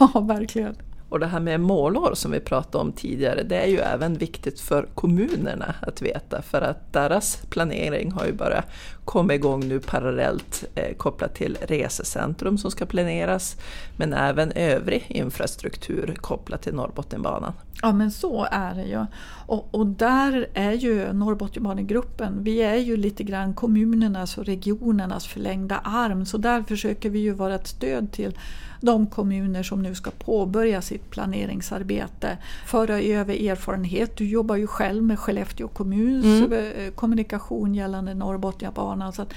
Ja, 0.01 0.21
verkligen. 0.21 0.77
Och 1.09 1.21
det 1.21 1.27
här 1.27 1.41
med 1.41 1.61
målår 1.61 2.15
som 2.15 2.31
vi 2.31 2.41
pratade 2.41 2.85
om 2.85 2.93
tidigare, 2.93 3.43
det 3.43 3.57
är 3.57 3.67
ju 3.67 3.79
även 3.79 4.15
viktigt 4.15 4.61
för 4.61 4.89
kommunerna 4.95 5.75
att 5.81 6.03
veta 6.03 6.43
för 6.43 6.61
att 6.61 6.93
deras 6.93 7.37
planering 7.51 8.13
har 8.13 8.27
ju 8.27 8.33
börjat 8.33 8.65
komma 9.05 9.35
igång 9.35 9.69
nu 9.69 9.81
parallellt 9.81 10.65
eh, 10.75 10.97
kopplat 10.97 11.35
till 11.35 11.59
resecentrum 11.61 12.59
som 12.59 12.71
ska 12.71 12.87
planeras 12.87 13.57
men 13.97 14.13
även 14.13 14.53
övrig 14.53 15.07
infrastruktur 15.09 16.15
kopplat 16.21 16.63
till 16.63 16.75
Norrbotniabanan. 16.75 17.53
Ja 17.83 17.93
men 17.93 18.11
så 18.11 18.47
är 18.51 18.75
det 18.75 18.85
ju. 18.85 19.07
Och, 19.47 19.69
och 19.71 19.87
där 19.87 20.47
är 20.55 20.73
ju 20.73 21.13
Norrbotniabanegruppen, 21.13 22.45
vi 22.45 22.63
är 22.63 22.77
ju 22.77 22.97
lite 22.97 23.25
grann 23.25 23.55
kommunernas 23.55 24.39
och 24.39 24.45
regionernas 24.45 25.27
förlängda 25.27 25.79
arm 25.79 26.27
så 26.27 26.39
där 26.39 26.63
försöker 26.63 27.11
vi 27.11 27.19
ju 27.19 27.33
vara 27.33 27.55
ett 27.55 27.67
stöd 27.67 28.13
till 28.13 28.39
de 28.81 29.07
kommuner 29.07 29.63
som 29.63 29.83
nu 29.83 29.95
ska 29.95 30.11
påbörja 30.11 30.83
sitt 30.83 31.11
planeringsarbete. 31.11 32.39
Föra 32.67 33.01
över 33.01 33.51
erfarenhet. 33.51 34.17
Du 34.17 34.29
jobbar 34.29 34.57
ju 34.57 34.67
själv 34.67 35.03
med 35.03 35.19
Skellefteå 35.19 35.69
kommuns 35.69 36.53
eh, 36.53 36.91
kommunikation 36.91 37.75
gällande 37.75 38.15
Norrbotniabanan. 38.15 39.13
Så 39.13 39.23
att 39.23 39.35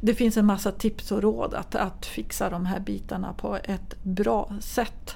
det 0.00 0.14
finns 0.14 0.36
en 0.36 0.46
massa 0.46 0.72
tips 0.72 1.12
och 1.12 1.22
råd 1.22 1.54
att, 1.54 1.74
att 1.74 2.06
fixa 2.06 2.50
de 2.50 2.66
här 2.66 2.80
bitarna 2.80 3.32
på 3.32 3.56
ett 3.56 4.02
bra 4.02 4.52
sätt. 4.60 5.14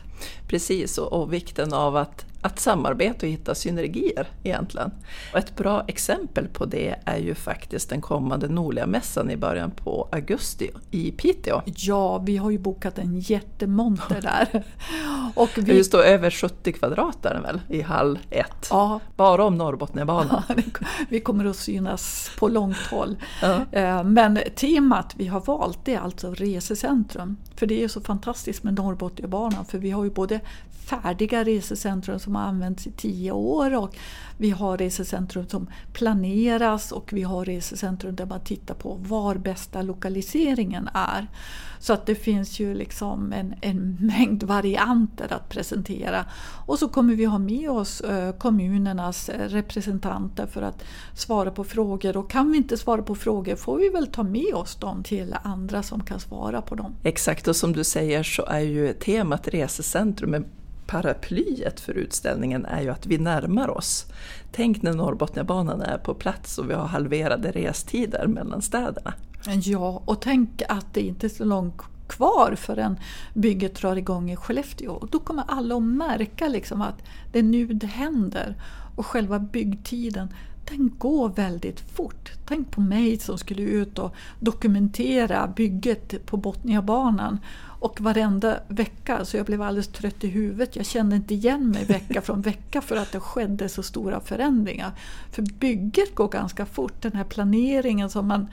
Precis, 0.49 0.99
och, 0.99 1.13
och 1.13 1.33
vikten 1.33 1.73
av 1.73 1.97
att, 1.97 2.27
att 2.43 2.61
samarbeta 2.61 3.27
och 3.27 3.33
hitta 3.33 3.55
synergier 3.55 4.29
egentligen. 4.43 4.91
Och 5.33 5.39
ett 5.39 5.57
bra 5.57 5.85
exempel 5.89 6.49
på 6.49 6.65
det 6.65 6.95
är 7.05 7.17
ju 7.19 7.35
faktiskt 7.35 7.91
den 7.91 8.01
kommande 8.01 8.49
Norlia-mässan 8.49 9.31
i 9.31 9.37
början 9.37 9.71
på 9.71 10.09
augusti 10.13 10.71
i 10.91 11.11
Piteå. 11.13 11.63
Ja, 11.65 12.19
vi 12.19 12.37
har 12.37 12.51
ju 12.51 12.59
bokat 12.59 12.99
en 12.99 13.21
jättemonter 13.21 14.21
där. 14.23 14.65
Och 15.35 15.51
vi, 15.57 15.77
just 15.77 15.93
då 15.93 15.99
över 16.03 16.31
70 16.31 16.73
kvadrat 16.73 17.27
är 17.27 17.35
den 17.35 17.43
väl, 17.43 17.61
i 17.69 17.81
hall 17.83 18.19
1. 18.31 18.47
ja, 18.71 19.01
Bara 19.17 19.45
om 19.45 19.59
Norrbotniabanan. 19.59 20.43
vi 21.09 21.21
kommer 21.21 21.45
att 21.45 21.57
synas 21.57 22.31
på 22.39 22.49
långt 22.49 22.77
håll. 22.91 23.17
Ja. 23.43 23.61
Eh, 23.73 24.05
Men 24.05 24.39
temat 24.57 25.15
vi 25.17 25.27
har 25.27 25.41
valt 25.41 25.89
är 25.89 25.99
alltså 25.99 26.35
resecentrum. 26.35 27.37
För 27.57 27.67
det 27.67 27.85
är 27.85 27.89
så 27.89 28.01
fantastiskt 28.01 28.63
med 28.63 28.75
Norrbotniabanan 28.75 29.65
för 29.65 29.79
vi 29.79 29.91
har 29.91 30.05
ju 30.05 30.11
både 30.11 30.41
färdiga 30.91 31.45
resecentrum 31.45 32.19
som 32.19 32.35
har 32.35 32.43
använts 32.43 32.87
i 32.87 32.91
tio 32.91 33.33
år 33.33 33.77
och 33.77 33.97
vi 34.37 34.51
har 34.51 34.79
resecentrum 34.79 35.49
som 35.49 35.67
planeras 35.93 36.93
och 36.93 37.13
vi 37.13 37.23
har 37.23 37.45
resecentrum 37.45 38.17
där 38.17 38.27
man 38.27 38.41
tittar 38.41 38.75
på 38.75 38.95
var 39.01 39.35
bästa 39.35 39.83
lokaliseringen 39.83 40.89
är. 40.95 41.29
Så 41.79 41.93
att 41.93 42.07
det 42.07 42.15
finns 42.15 42.61
ju 42.61 42.75
liksom 42.75 43.33
en, 43.33 43.55
en 43.61 43.97
mängd 44.01 44.43
varianter 44.43 45.33
att 45.33 45.49
presentera. 45.49 46.25
Och 46.67 46.79
så 46.79 46.89
kommer 46.89 47.15
vi 47.15 47.25
ha 47.25 47.39
med 47.39 47.71
oss 47.71 48.01
eh, 48.01 48.33
kommunernas 48.33 49.29
representanter 49.29 50.47
för 50.47 50.63
att 50.63 50.85
svara 51.15 51.51
på 51.51 51.65
frågor. 51.65 52.17
Och 52.17 52.31
kan 52.31 52.53
vi 52.53 52.59
inte 52.59 52.77
svara 52.77 53.03
på 53.03 53.15
frågor 53.15 53.57
får 53.57 53.79
vi 53.79 53.89
väl 53.89 54.07
ta 54.07 54.23
med 54.23 54.55
oss 54.55 54.77
dem 54.77 55.03
till 55.03 55.37
andra 55.43 55.83
som 55.83 56.05
kan 56.05 56.21
svara 56.21 56.63
på 56.63 56.75
dem. 56.75 56.95
Exakt, 57.03 57.49
och 57.49 57.57
som 57.57 57.73
du 57.73 57.85
säger 57.85 58.23
så 58.23 58.45
är 58.47 58.61
ju 58.61 58.93
temat 58.93 59.49
resecentrum, 59.49 60.45
paraplyet 60.91 61.81
för 61.81 61.93
utställningen 61.93 62.67
är 62.67 62.83
ju 62.83 62.89
att 62.89 63.07
vi 63.07 63.19
närmar 63.19 63.71
oss. 63.71 64.07
Tänk 64.53 64.83
när 64.83 64.93
Norrbotniabanan 64.93 65.81
är 65.81 65.99
på 65.99 66.15
plats 66.15 66.59
och 66.59 66.71
vi 66.71 66.75
har 66.75 66.87
halverade 66.87 67.51
restider 67.51 68.27
mellan 68.27 68.63
städerna. 68.63 69.15
Ja, 69.63 70.03
och 70.05 70.21
tänk 70.21 70.63
att 70.69 70.95
det 70.95 71.01
inte 71.01 71.27
är 71.27 71.29
så 71.29 71.45
långt 71.45 71.83
kvar 72.09 72.55
förrän 72.57 72.99
bygget 73.35 73.75
drar 73.75 73.97
igång 73.97 74.31
i 74.31 74.37
Skellefteå. 74.37 74.93
Och 74.93 75.09
då 75.09 75.19
kommer 75.19 75.45
alla 75.49 75.77
att 75.77 75.83
märka 75.83 76.49
liksom 76.49 76.83
att 76.83 77.03
det 77.33 77.39
är 77.39 77.43
nu 77.43 77.67
det 77.67 77.87
händer. 77.87 78.55
Och 78.97 79.07
själva 79.07 79.39
byggtiden, 79.39 80.29
den 80.69 80.93
går 80.99 81.29
väldigt 81.29 81.81
fort. 81.81 82.33
Tänk 82.47 82.71
på 82.71 82.81
mig 82.81 83.19
som 83.19 83.39
skulle 83.39 83.63
ut 83.63 83.99
och 83.99 84.15
dokumentera 84.41 85.47
bygget 85.57 86.27
på 86.27 86.37
Botniabanan. 86.37 87.39
Och 87.81 88.01
varenda 88.01 88.61
vecka, 88.69 89.25
så 89.25 89.37
jag 89.37 89.47
blev 89.47 89.63
alldeles 89.63 89.89
trött 89.89 90.25
i 90.25 90.29
huvudet. 90.29 90.77
Jag 90.77 90.87
kände 90.87 91.17
inte 91.17 91.35
igen 91.35 91.71
mig 91.71 91.85
vecka 91.85 92.21
från 92.23 92.43
vecka 92.43 92.81
för 92.81 92.97
att 92.97 93.13
det 93.13 93.21
skedde 93.21 93.69
så 93.69 93.83
stora 93.83 94.21
förändringar. 94.21 94.93
För 95.33 95.43
bygget 95.43 96.15
går 96.15 96.29
ganska 96.29 96.67
fort, 96.67 97.03
den 97.03 97.13
här 97.13 97.25
planeringen 97.25 98.11
som 98.11 98.27
man 98.29 98.47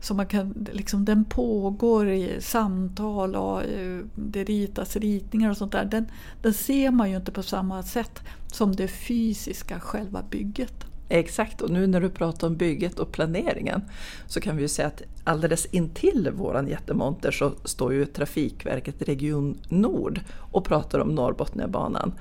som 0.00 0.16
man 0.16 0.26
kan, 0.26 0.68
liksom, 0.72 1.04
den 1.04 1.24
pågår 1.24 2.08
i 2.08 2.40
samtal 2.40 3.36
och 3.36 3.64
eh, 3.64 4.00
det 4.14 4.44
ritas 4.44 4.96
ritningar 4.96 5.50
och 5.50 5.56
sånt 5.56 5.72
där. 5.72 5.84
Den, 5.84 6.06
den 6.42 6.54
ser 6.54 6.90
man 6.90 7.10
ju 7.10 7.16
inte 7.16 7.32
på 7.32 7.42
samma 7.42 7.82
sätt 7.82 8.20
som 8.46 8.76
det 8.76 8.88
fysiska, 8.88 9.80
själva 9.80 10.22
bygget. 10.30 10.89
Exakt, 11.12 11.60
och 11.60 11.70
nu 11.70 11.86
när 11.86 12.00
du 12.00 12.10
pratar 12.10 12.46
om 12.46 12.56
bygget 12.56 12.98
och 12.98 13.12
planeringen 13.12 13.82
så 14.26 14.40
kan 14.40 14.56
vi 14.56 14.62
ju 14.62 14.68
säga 14.68 14.88
att 14.88 15.02
alldeles 15.24 15.66
intill 15.66 16.30
våran 16.32 16.68
jättemonter 16.68 17.30
så 17.30 17.52
står 17.64 17.92
ju 17.92 18.06
Trafikverket 18.06 19.02
Region 19.02 19.58
Nord 19.68 20.20
och 20.52 20.64
pratar 20.64 20.98
om 20.98 21.08
Norrbotniabanan. 21.08 22.12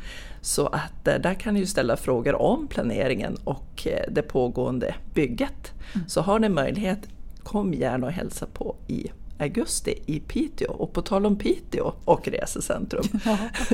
Så 0.41 0.67
att 0.67 1.07
eh, 1.07 1.15
där 1.15 1.33
kan 1.33 1.53
ni 1.53 1.59
ju 1.59 1.65
ställa 1.65 1.97
frågor 1.97 2.35
om 2.35 2.67
planeringen 2.67 3.37
och 3.43 3.87
eh, 3.87 4.11
det 4.11 4.21
pågående 4.21 4.95
bygget. 5.13 5.73
Mm. 5.95 6.09
Så 6.09 6.21
har 6.21 6.39
ni 6.39 6.49
möjlighet, 6.49 6.99
kom 7.43 7.73
gärna 7.73 8.07
och 8.07 8.13
hälsa 8.13 8.45
på 8.53 8.75
i 8.87 9.11
augusti 9.39 9.93
i 10.05 10.19
Piteå. 10.19 10.71
Och 10.71 10.93
på 10.93 11.01
tal 11.01 11.25
om 11.25 11.35
Piteå 11.35 11.93
och 12.05 12.27
resecentrum, 12.27 13.03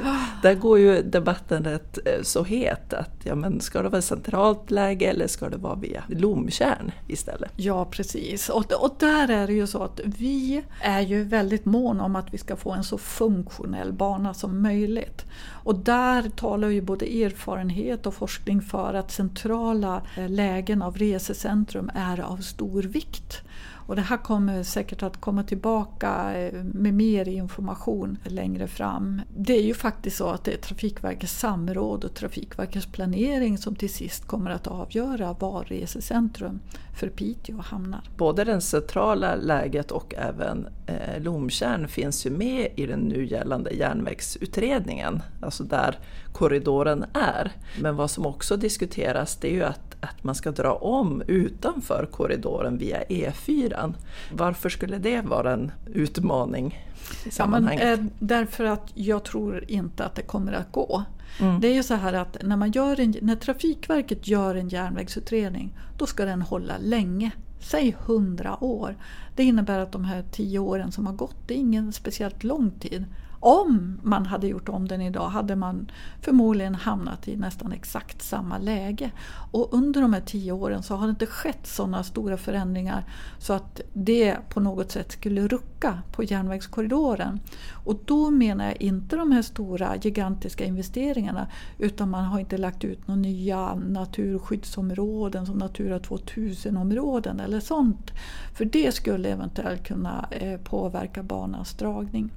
där 0.42 0.54
går 0.54 0.80
ju 0.80 1.02
debatten 1.02 1.64
rätt 1.64 1.98
eh, 2.06 2.22
så 2.24 2.44
het 2.44 2.94
att 2.94 3.16
ja, 3.24 3.36
men 3.36 3.62
ska 3.62 3.82
det 3.82 3.90
vara 3.90 4.02
centralt 4.02 4.72
läge 4.72 5.06
eller 5.06 5.28
ska 5.28 5.50
det 5.50 5.58
vara 5.58 5.76
via 5.76 6.04
Lomtjärn 6.08 6.92
istället? 7.08 7.52
Ja 7.56 7.86
precis, 7.86 8.50
och, 8.50 8.72
och 8.72 8.96
där 9.00 9.30
är 9.30 9.48
det 9.48 9.54
ju 9.54 9.68
så 9.68 9.84
att 9.84 10.00
vi 10.06 10.64
är 10.82 11.02
ju 11.02 11.24
väldigt 11.24 11.66
mån 11.66 12.00
om 12.00 12.16
att 12.16 12.34
vi 12.34 12.38
ska 12.38 12.56
få 12.56 12.72
en 12.72 12.84
så 12.84 12.98
funktionell 12.98 13.94
bana 13.94 14.34
som 14.34 14.62
möjligt. 14.62 15.26
Och 15.66 15.76
där 15.76 16.30
talar 16.30 16.68
ju 16.68 16.82
både 16.82 17.06
erfarenhet 17.06 18.06
och 18.06 18.14
forskning 18.14 18.62
för 18.62 18.94
att 18.94 19.12
centrala 19.12 20.02
eh, 20.18 20.30
lägen 20.30 20.82
av 20.82 20.98
resecentrum 20.98 21.92
är 21.96 22.20
av 22.20 22.38
stor 22.38 22.84
vikt. 22.84 23.42
Och 23.88 23.96
det 23.96 24.02
här 24.02 24.18
kommer 24.18 24.64
säkert 24.64 25.04
att 25.04 25.22
komma 25.22 25.44
tillbaka 25.44 26.38
eh, 26.38 26.64
med 26.64 26.94
mer 26.94 27.28
information 27.28 28.18
längre 28.24 28.68
fram. 28.68 29.22
Det 29.38 29.54
är 29.54 29.64
ju 29.64 29.74
faktiskt 29.74 30.18
så 30.18 30.28
att 30.28 30.44
det 30.44 30.54
är 30.54 30.58
Trafikverkets 30.58 31.40
samråd 31.40 32.04
och 32.04 32.14
Trafikverkets 32.14 32.86
planering 32.86 33.58
som 33.58 33.76
till 33.76 33.94
sist 33.94 34.28
kommer 34.28 34.52
att 34.52 34.68
avgöra 34.68 35.34
var 35.34 35.64
resecentrum 35.64 36.60
för 36.96 37.10
Piteå 37.10 37.62
hamnar. 37.62 38.02
Både 38.18 38.44
det 38.44 38.62
centrala 38.62 39.36
läget 39.36 39.92
och 39.92 40.14
även 40.18 40.68
eh, 40.86 41.22
Lomtjärn 41.22 41.88
finns 41.88 42.26
ju 42.26 42.30
med 42.30 42.68
i 42.76 42.86
den 42.86 43.00
nu 43.00 43.26
gällande 43.26 43.72
järnvägsutredningen, 43.72 45.22
alltså 45.42 45.64
där 45.64 46.00
korridoren 46.34 47.06
är. 47.14 47.52
Men 47.82 47.96
vad 47.96 48.12
som 48.12 48.26
också 48.26 48.58
diskuteras 48.58 49.36
det 49.36 49.48
är 49.48 49.54
ju 49.54 49.64
att 49.64 49.95
att 50.06 50.24
man 50.24 50.36
ska 50.36 50.52
dra 50.52 50.74
om 50.74 51.24
utanför 51.28 52.08
korridoren 52.12 52.78
via 52.78 53.04
E4. 53.04 53.94
Varför 54.34 54.70
skulle 54.70 54.98
det 54.98 55.22
vara 55.22 55.54
en 55.54 55.72
utmaning 55.94 56.80
i 57.26 57.32
sammanhanget? 57.32 57.84
Ja, 57.84 57.96
men, 57.96 58.06
eh, 58.06 58.12
därför 58.20 58.64
att 58.64 58.92
jag 58.94 59.24
tror 59.24 59.66
inte 59.68 60.06
att 60.06 60.16
det 60.16 60.22
kommer 60.22 60.54
att 60.54 60.72
gå. 60.72 61.04
Mm. 61.40 61.62
Det 61.62 61.68
är 61.68 61.74
ju 61.74 61.84
så 61.84 61.94
här 61.94 62.14
att 62.14 62.38
när, 62.42 62.58
man 62.58 62.72
gör 62.72 63.00
en, 63.00 63.16
när 63.22 63.36
Trafikverket 63.36 64.28
gör 64.28 64.56
en 64.56 64.70
järnvägsutredning, 64.70 65.78
då 65.98 66.06
ska 66.06 66.26
den 66.26 66.42
hålla 66.42 66.74
länge. 66.82 67.32
Säg 67.60 67.96
hundra 68.00 68.64
år. 68.64 68.98
Det 69.36 69.44
innebär 69.44 69.80
att 69.80 69.92
de 69.92 70.06
här 70.06 70.24
tio 70.32 70.60
åren 70.60 70.92
som 70.92 71.06
har 71.08 71.14
gått, 71.14 71.36
det 71.48 71.54
är 71.54 71.58
ingen 71.58 71.94
speciellt 71.94 72.44
lång 72.44 72.72
tid. 72.72 73.06
Om 73.48 74.00
man 74.04 74.26
hade 74.26 74.48
gjort 74.48 74.70
om 74.70 74.88
den 74.88 75.02
idag 75.02 75.30
hade 75.30 75.56
man 75.56 75.92
förmodligen 76.22 76.76
hamnat 76.76 77.28
i 77.28 77.36
nästan 77.36 77.72
exakt 77.72 78.22
samma 78.22 78.58
läge. 78.58 79.12
Och 79.52 79.74
under 79.74 80.02
de 80.02 80.14
här 80.14 80.22
tio 80.22 80.52
åren 80.52 80.84
så 80.84 80.96
har 80.96 81.08
det 81.08 81.10
inte 81.10 81.26
skett 81.26 81.68
sådana 81.68 82.04
stora 82.04 82.38
förändringar 82.38 83.04
så 83.40 83.54
att 83.54 83.82
det 83.94 84.38
på 84.50 84.60
något 84.60 84.92
sätt 84.92 85.12
skulle 85.12 85.48
rucka 85.48 86.00
på 86.12 86.24
järnvägskorridoren. 86.24 87.40
Och 87.86 88.00
då 88.06 88.32
menar 88.32 88.66
jag 88.66 88.82
inte 88.82 89.16
de 89.16 89.32
här 89.32 89.42
stora 89.42 89.96
gigantiska 89.96 90.66
investeringarna 90.66 91.48
utan 91.78 92.10
man 92.10 92.26
har 92.26 92.40
inte 92.40 92.58
lagt 92.58 92.84
ut 92.84 93.08
några 93.08 93.22
nya 93.22 93.76
naturskyddsområden 93.76 95.46
som 95.46 95.58
Natura 95.58 96.00
2000-områden 96.00 97.40
eller 97.40 97.60
sånt. 97.60 98.12
För 98.54 98.66
det 98.66 98.96
skulle 98.96 99.30
eventuellt 99.30 99.88
kunna 99.88 100.28
eh, 100.32 100.60
påverka 100.60 101.24
banans 101.24 101.74
dragning. 101.74 102.32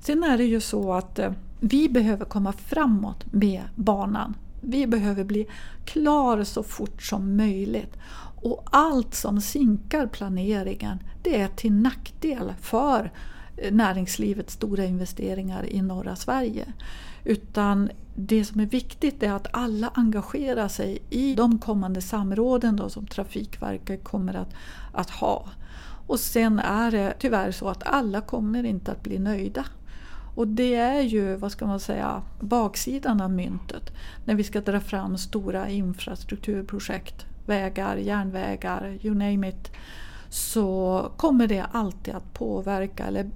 Sen 0.00 0.22
är 0.22 0.38
det 0.38 0.44
ju 0.44 0.60
så 0.60 0.92
att 0.92 1.18
eh, 1.18 1.32
vi 1.60 1.88
behöver 1.88 2.24
komma 2.24 2.52
framåt 2.52 3.32
med 3.32 3.62
banan. 3.74 4.34
Vi 4.60 4.86
behöver 4.86 5.24
bli 5.24 5.46
klara 5.84 6.44
så 6.44 6.62
fort 6.62 7.02
som 7.02 7.36
möjligt. 7.36 7.96
Och 8.42 8.64
allt 8.70 9.14
som 9.14 9.40
sinkar 9.40 10.06
planeringen 10.06 10.98
det 11.22 11.40
är 11.40 11.48
till 11.48 11.72
nackdel 11.72 12.52
för 12.60 13.12
eh, 13.56 13.72
näringslivets 13.72 14.54
stora 14.54 14.84
investeringar 14.84 15.66
i 15.72 15.82
norra 15.82 16.16
Sverige. 16.16 16.72
Utan 17.24 17.90
det 18.14 18.44
som 18.44 18.60
är 18.60 18.66
viktigt 18.66 19.22
är 19.22 19.32
att 19.32 19.46
alla 19.50 19.90
engagerar 19.94 20.68
sig 20.68 20.98
i 21.10 21.34
de 21.34 21.58
kommande 21.58 22.02
samråden 22.02 22.76
då 22.76 22.88
som 22.88 23.06
Trafikverket 23.06 24.04
kommer 24.04 24.34
att, 24.34 24.54
att 24.92 25.10
ha. 25.10 25.48
Och 26.06 26.20
sen 26.20 26.58
är 26.58 26.90
det 26.90 27.14
tyvärr 27.18 27.50
så 27.50 27.68
att 27.68 27.86
alla 27.86 28.20
kommer 28.20 28.64
inte 28.64 28.92
att 28.92 29.02
bli 29.02 29.18
nöjda. 29.18 29.64
Och 30.34 30.48
det 30.48 30.74
är 30.74 31.00
ju, 31.00 31.36
vad 31.36 31.52
ska 31.52 31.66
man 31.66 31.80
säga, 31.80 32.22
baksidan 32.40 33.20
av 33.20 33.30
myntet. 33.30 33.90
När 34.24 34.34
vi 34.34 34.44
ska 34.44 34.60
dra 34.60 34.80
fram 34.80 35.18
stora 35.18 35.68
infrastrukturprojekt, 35.68 37.26
vägar, 37.46 37.96
järnvägar, 37.96 38.98
you 39.02 39.14
name 39.14 39.48
it. 39.48 39.72
Så 40.28 41.10
kommer 41.16 41.46
det 41.46 41.64
alltid 41.72 42.14
att 42.14 42.32
påverka, 42.34 43.06
eller 43.06 43.30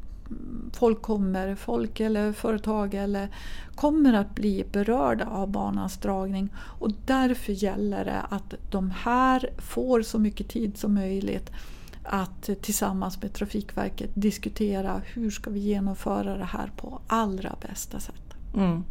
folk 0.73 1.03
kommer, 1.03 1.55
folk 1.55 2.01
eller 2.01 2.33
företag 2.33 2.95
eller 2.95 3.29
kommer 3.75 4.13
att 4.13 4.35
bli 4.35 4.65
berörda 4.73 5.27
av 5.27 5.51
banans 5.51 5.97
dragning. 5.99 6.49
Och 6.57 6.91
därför 7.07 7.53
gäller 7.53 8.05
det 8.05 8.21
att 8.31 8.55
de 8.71 8.91
här 8.91 9.51
får 9.59 10.03
så 10.03 10.19
mycket 10.19 10.49
tid 10.49 10.79
som 10.79 10.95
möjligt 10.95 11.51
att 12.05 12.51
tillsammans 12.63 13.23
med 13.23 13.33
Trafikverket 13.33 14.11
diskutera 14.15 15.03
hur 15.05 15.31
ska 15.31 15.51
vi 15.51 15.61
genomföra 15.61 16.37
det 16.37 16.45
här 16.45 16.71
på 16.77 17.01
allra 17.07 17.57
bästa 17.69 18.01
sätt. 18.01 18.15
Mm. 18.57 18.85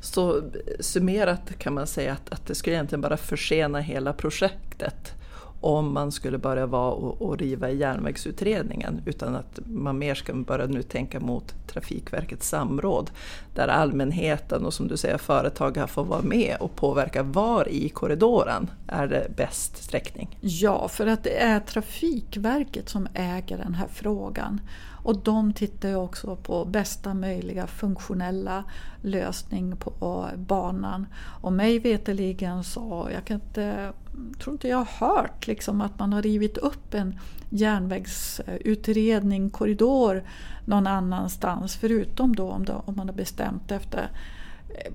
Så 0.00 0.42
summerat 0.80 1.58
kan 1.58 1.74
man 1.74 1.86
säga 1.86 2.12
att, 2.12 2.30
att 2.30 2.46
det 2.46 2.54
skulle 2.54 2.76
egentligen 2.76 3.00
bara 3.00 3.16
försena 3.16 3.80
hela 3.80 4.12
projektet 4.12 5.14
om 5.60 5.94
man 5.94 6.12
skulle 6.12 6.38
börja 6.38 6.66
vara 6.66 6.92
och, 6.92 7.22
och 7.22 7.38
riva 7.38 7.70
i 7.70 7.76
järnvägsutredningen 7.76 9.02
utan 9.04 9.36
att 9.36 9.60
man 9.66 9.98
mer 9.98 10.14
ska 10.14 10.34
börja 10.34 10.66
nu 10.66 10.82
tänka 10.82 11.20
mot 11.20 11.54
Trafikverkets 11.66 12.48
samråd 12.48 13.10
där 13.54 13.68
allmänheten 13.68 14.64
och 14.66 14.74
som 14.74 14.88
du 14.88 14.96
säger 14.96 15.18
företag 15.18 15.90
får 15.90 16.04
vara 16.04 16.22
med 16.22 16.56
och 16.60 16.76
påverka 16.76 17.22
var 17.22 17.68
i 17.68 17.88
korridoren 17.88 18.70
är 18.86 19.06
det 19.06 19.36
bäst 19.36 19.82
sträckning. 19.82 20.38
Ja, 20.40 20.88
för 20.88 21.06
att 21.06 21.24
det 21.24 21.42
är 21.42 21.60
Trafikverket 21.60 22.88
som 22.88 23.08
äger 23.14 23.58
den 23.58 23.74
här 23.74 23.88
frågan. 23.92 24.60
Och 25.02 25.18
de 25.18 25.52
tittar 25.52 25.88
ju 25.88 25.96
också 25.96 26.36
på 26.36 26.64
bästa 26.64 27.14
möjliga 27.14 27.66
funktionella 27.66 28.64
lösning 29.02 29.76
på 29.76 30.28
banan. 30.36 31.06
Och 31.16 31.52
mig 31.52 31.78
veterligen 31.78 32.64
så, 32.64 33.08
jag 33.12 33.24
kan 33.24 33.34
inte, 33.34 33.92
tror 34.38 34.54
inte 34.54 34.68
jag 34.68 34.76
har 34.76 35.08
hört 35.08 35.46
liksom 35.46 35.80
att 35.80 35.98
man 35.98 36.12
har 36.12 36.22
rivit 36.22 36.58
upp 36.58 36.94
en 36.94 37.18
järnvägsutredning, 37.50 39.50
korridor 39.50 40.24
någon 40.64 40.86
annanstans. 40.86 41.76
Förutom 41.76 42.36
då 42.36 42.50
om, 42.50 42.64
då, 42.64 42.82
om 42.86 42.96
man 42.96 43.08
har 43.08 43.16
bestämt 43.16 43.70
efter 43.70 44.10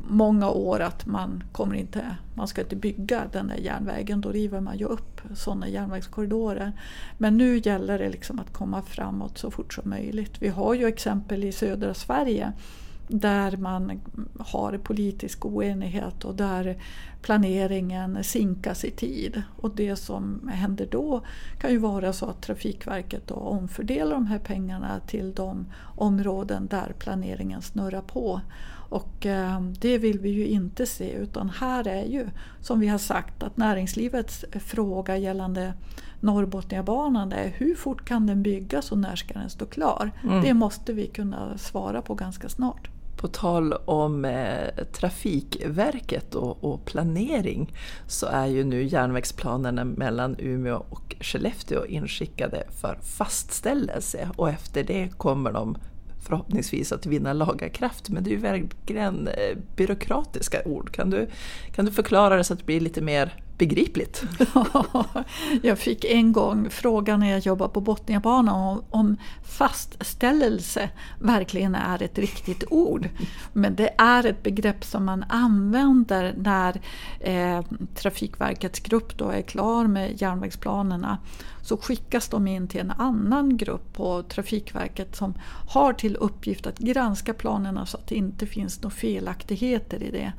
många 0.08 0.50
år 0.50 0.80
att 0.80 1.06
man, 1.06 1.44
kommer 1.52 1.76
inte, 1.76 2.16
man 2.34 2.48
ska 2.48 2.62
inte 2.62 2.76
bygga 2.76 3.24
den 3.32 3.48
där 3.48 3.58
järnvägen. 3.58 4.22
Då 4.22 4.32
river 4.32 4.62
man 4.62 4.78
ju 4.78 4.86
upp 4.86 5.22
sådana 5.36 5.68
järnvägskorridorer. 5.68 6.72
Men 7.18 7.38
nu 7.38 7.58
gäller 7.58 8.00
det 8.00 8.10
liksom 8.10 8.40
att 8.40 8.54
komma 8.54 8.82
framåt 8.82 9.38
så 9.38 9.52
fort 9.52 9.74
som 9.74 9.90
möjligt. 9.90 10.32
Vi 10.40 10.48
har 10.48 10.74
ju 10.74 10.88
exempel 10.88 11.44
i 11.44 11.52
södra 11.52 11.94
Sverige 11.94 12.54
där 13.08 13.58
man 13.58 14.02
har 14.40 14.78
politisk 14.78 15.46
oenighet 15.46 16.26
och 16.26 16.36
där 16.36 16.78
planeringen 17.22 18.24
sinkas 18.24 18.86
i 18.86 18.92
tid. 18.92 19.42
Och 19.58 19.76
det 19.76 19.96
som 19.96 20.50
händer 20.54 20.88
då 20.92 21.22
kan 21.60 21.72
ju 21.72 21.78
vara 21.78 22.14
så 22.14 22.26
att 22.26 22.42
Trafikverket 22.42 23.28
då 23.28 23.36
omfördelar 23.36 24.12
de 24.12 24.28
här 24.28 24.40
pengarna 24.40 25.00
till 25.00 25.34
de 25.34 25.66
områden 25.96 26.68
där 26.68 26.94
planeringen 27.00 27.62
snurrar 27.62 28.02
på. 28.02 28.42
Och 28.96 29.26
eh, 29.26 29.62
det 29.62 29.98
vill 29.98 30.20
vi 30.20 30.30
ju 30.30 30.48
inte 30.48 30.86
se 30.86 31.12
utan 31.12 31.50
här 31.50 31.88
är 31.88 32.06
ju 32.06 32.28
som 32.62 32.80
vi 32.80 32.88
har 32.88 32.98
sagt 32.98 33.44
att 33.44 33.58
näringslivets 33.58 34.46
fråga 34.60 35.18
gällande 35.18 35.74
Norrbotniabanan 36.20 37.32
är 37.32 37.54
hur 37.58 37.76
fort 37.76 38.06
kan 38.06 38.28
den 38.28 38.44
byggas 38.44 38.92
och 38.92 38.98
när 38.98 39.16
ska 39.16 39.34
den 39.34 39.50
stå 39.50 39.66
klar? 39.66 40.12
Mm. 40.24 40.44
Det 40.44 40.54
måste 40.54 40.94
vi 40.94 41.08
kunna 41.08 41.58
svara 41.58 42.02
på 42.02 42.16
ganska 42.16 42.50
snart. 42.50 42.90
På 43.18 43.28
tal 43.28 43.74
om 43.74 44.26
eh, 44.26 44.86
Trafikverket 44.94 46.36
och, 46.36 46.64
och, 46.64 46.86
planering 46.86 47.74
så 48.08 48.26
är 48.26 48.46
ju 48.46 48.64
nu 48.64 48.84
järnvägsplanerna 48.84 49.84
mellan 49.84 50.36
Umeå 50.40 50.86
och 50.90 51.16
Skellefteå 51.20 51.86
inskickade 51.86 52.64
för 52.82 52.98
fastställelse 53.18 54.30
och 54.36 54.50
efter 54.50 54.84
det 54.84 55.10
kommer 55.18 55.52
de 55.52 55.78
förhoppningsvis 56.26 56.92
att 56.92 57.06
vinna 57.06 57.34
laga 57.34 57.70
kraft, 57.70 58.10
Men 58.10 58.24
det 58.24 58.30
är 58.30 58.32
ju 58.32 58.38
verkligen 58.38 59.28
eh, 59.28 59.58
byråkratiska 59.76 60.62
ord. 60.66 60.92
Kan 60.92 61.10
du, 61.10 61.28
kan 61.76 61.86
du 61.86 61.92
förklara 61.92 62.38
det 62.38 62.44
så 62.44 62.54
att 62.54 62.60
det 62.60 62.66
blir 62.66 62.80
lite 62.80 63.02
mer 63.02 63.34
begripligt. 63.58 64.24
jag 65.62 65.80
fick 65.80 66.06
en 66.06 66.34
gång 66.34 66.70
frågan 66.70 67.20
när 67.20 67.32
jag 67.32 67.40
jobbade 67.40 67.74
på 67.74 67.82
Botniabanan 67.82 68.56
om, 68.56 68.84
om 68.90 69.18
fastställelse 69.44 70.90
verkligen 71.20 71.76
är 71.76 72.04
ett 72.04 72.18
riktigt 72.18 72.64
ord. 72.70 73.10
Men 73.54 73.76
det 73.76 73.90
är 73.98 74.26
ett 74.26 74.44
begrepp 74.44 74.84
som 74.84 75.06
man 75.06 75.26
använder 75.30 76.34
när 76.38 76.82
eh, 77.20 77.66
Trafikverkets 77.96 78.80
grupp 78.80 79.18
då 79.18 79.30
är 79.30 79.42
klar 79.42 79.88
med 79.88 80.22
järnvägsplanerna. 80.22 81.18
Så 81.62 81.78
skickas 81.78 82.28
de 82.28 82.48
in 82.48 82.68
till 82.68 82.80
en 82.80 82.92
annan 82.92 83.58
grupp 83.58 83.94
på 83.94 84.24
Trafikverket 84.24 85.16
som 85.16 85.34
har 85.70 85.94
till 85.94 86.16
uppgift 86.16 86.68
att 86.68 86.78
granska 86.78 87.34
planerna 87.34 87.86
så 87.86 87.98
att 87.98 88.08
det 88.08 88.16
inte 88.16 88.48
finns 88.48 88.82
några 88.82 88.96
felaktigheter 88.96 90.04
i 90.04 90.12
det. 90.12 90.34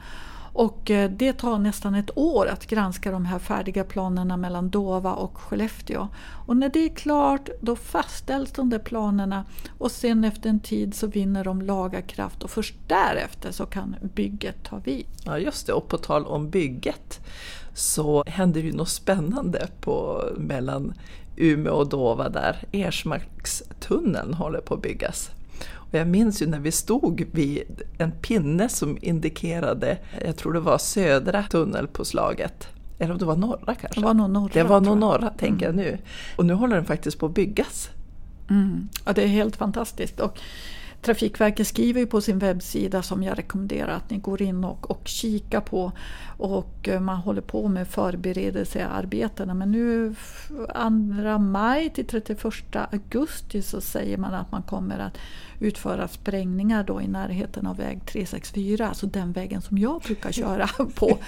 Och 0.57 0.91
eh, 0.91 1.11
det 1.11 1.33
tar 1.33 1.59
nästan 1.59 1.95
ett 1.95 2.19
år 2.19 2.47
att 2.47 2.67
granska 2.67 3.11
de 3.11 3.25
här 3.25 3.39
färdiga 3.39 3.85
planerna 3.85 4.37
mellan 4.37 4.71
Dova 4.71 5.13
och 5.15 5.39
Skellefteå. 5.39 6.09
Och 6.47 6.57
när 6.57 6.69
det 6.69 6.79
är 6.79 6.89
klart 6.89 7.49
då 7.61 7.77
fastställs 7.77 8.53
de 8.53 8.71
där 8.71 8.79
planerna 8.79 9.45
och 9.79 9.91
sen 9.91 10.25
efter 10.25 10.51
en 10.51 10.61
tid 10.61 10.95
så 10.95 11.07
vinner 11.07 11.45
de 11.45 11.63
lagarkraft 11.63 12.43
och 12.43 12.51
först 12.51 12.75
därefter 12.87 13.53
så 13.53 13.67
kan 13.67 13.97
bygget 14.15 14.65
ta 14.65 14.79
vid. 14.79 15.07
Ja 15.25 15.39
just 15.39 15.67
det, 15.67 15.73
och 15.73 15.89
på 15.89 15.99
tal 15.99 16.27
om 16.27 16.51
bygget 16.51 17.21
så 17.75 18.25
händer 18.27 18.61
ju 18.61 18.73
något 18.73 18.89
spännande 18.89 19.69
på, 19.81 20.25
mellan 20.37 20.93
Umeå 21.37 21.75
och 21.75 21.89
Dova 21.89 22.29
där 22.29 22.65
Ersmarkstunneln 22.73 24.35
håller 24.35 24.61
på 24.61 24.75
att 24.75 24.83
byggas. 24.83 25.31
Och 25.91 25.95
jag 25.99 26.09
minns 26.09 26.43
ju 26.43 26.47
när 26.47 26.61
vi 26.61 26.73
stod 26.73 27.27
vid 27.33 27.83
en 27.99 28.13
pinne 28.13 28.69
som 28.69 28.99
indikerade, 29.01 29.99
jag 30.25 30.37
tror 30.37 30.53
det 30.53 30.61
var 30.61 30.79
södra 30.79 31.43
tunnelpåslaget. 31.43 32.69
Eller 32.99 33.13
om 33.13 33.19
det 33.19 33.25
var 33.25 33.37
norra 33.37 33.75
kanske? 33.75 34.01
Det 34.01 34.07
var 34.07 34.15
nog 34.15 34.31
norra. 34.31 34.51
Det 34.53 34.63
var 34.63 34.81
nog 34.81 34.99
norra, 34.99 35.31
tänker 35.31 35.69
mm. 35.69 35.79
jag 35.79 35.87
nu. 35.87 35.99
Och 36.37 36.47
nu 36.47 36.55
håller 36.55 36.77
den 36.77 36.85
faktiskt 36.85 37.19
på 37.19 37.27
att 37.27 37.35
byggas. 37.35 37.91
Mm. 38.51 38.89
Ja, 39.05 39.13
det 39.13 39.23
är 39.23 39.29
helt 39.29 39.57
fantastiskt. 39.57 40.21
Och 40.21 40.39
Trafikverket 41.07 41.67
skriver 41.67 42.01
ju 42.01 42.07
på 42.07 42.21
sin 42.21 42.39
webbsida 42.39 43.03
som 43.03 43.23
jag 43.23 43.39
rekommenderar 43.39 43.89
att 43.89 44.11
ni 44.11 44.19
går 44.19 44.43
in 44.43 44.65
och, 44.65 44.91
och 44.91 45.03
kikar 45.05 45.61
på. 45.61 45.93
Och 46.39 46.89
eh, 46.89 47.01
man 47.01 47.17
håller 47.17 47.41
på 47.41 47.69
med 47.69 47.89
förberedelsearbetena. 47.89 49.55
Men 49.55 49.73
nu 49.73 50.15
2 50.49 51.39
maj 51.39 51.91
till 51.91 52.07
31 52.07 52.45
augusti 52.93 53.63
så 53.63 53.81
säger 53.81 54.19
man 54.19 54.35
att 54.35 54.53
man 54.53 54.63
kommer 54.63 54.99
att 54.99 55.19
utföra 55.61 56.09
sprängningar 56.09 56.85
då 56.85 57.03
i 57.03 57.09
närheten 57.09 57.67
av 57.67 57.77
väg 57.77 58.07
364, 58.07 58.89
alltså 58.89 59.07
den 59.07 59.33
vägen 59.33 59.63
som 59.63 59.79
jag 59.79 60.03
brukar 60.03 60.33
köra 60.33 60.67
på. 60.95 61.19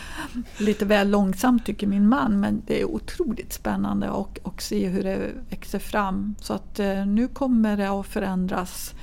Lite 0.59 0.85
väl 0.85 1.11
långsamt 1.11 1.67
tycker 1.67 1.87
min 1.87 2.09
man 2.09 2.41
men 2.41 2.63
det 2.67 2.81
är 2.81 2.85
otroligt 2.85 3.53
spännande 3.53 4.11
att 4.11 4.63
se 4.63 4.89
hur 4.89 5.03
det 5.03 5.19
växer 5.51 5.79
fram. 5.79 6.35
Så 6.41 6.53
att 6.53 6.79
eh, 6.79 7.07
nu 7.07 7.29
kommer 7.29 7.77
det 7.77 7.91
att 7.91 8.07
förändras 8.07 8.95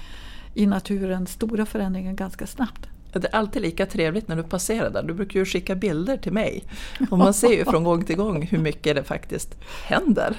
i 0.55 0.65
naturen, 0.65 1.27
stora 1.27 1.65
förändringar 1.65 2.13
ganska 2.13 2.47
snabbt. 2.47 2.87
Det 3.13 3.27
är 3.27 3.35
alltid 3.35 3.61
lika 3.61 3.85
trevligt 3.85 4.27
när 4.27 4.35
du 4.35 4.43
passerar 4.43 4.89
där. 4.89 5.03
Du 5.03 5.13
brukar 5.13 5.39
ju 5.39 5.45
skicka 5.45 5.75
bilder 5.75 6.17
till 6.17 6.33
mig. 6.33 6.63
Och 7.11 7.17
man 7.17 7.33
ser 7.33 7.53
ju 7.53 7.65
från 7.65 7.83
gång 7.83 8.03
till 8.03 8.15
gång 8.15 8.41
hur 8.41 8.57
mycket 8.57 8.95
det 8.95 9.03
faktiskt 9.03 9.55
händer. 9.87 10.35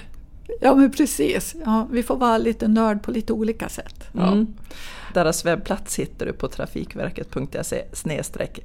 Ja 0.60 0.74
men 0.74 0.90
precis, 0.90 1.56
ja, 1.64 1.88
vi 1.90 2.02
får 2.02 2.16
vara 2.16 2.38
lite 2.38 2.68
nörd 2.68 3.02
på 3.02 3.10
lite 3.10 3.32
olika 3.32 3.68
sätt. 3.68 4.04
Mm. 4.14 4.46
Deras 5.14 5.44
webbplats 5.44 5.98
hittar 5.98 6.26
du 6.26 6.32
på 6.32 6.48
trafikverket.se 6.48 7.84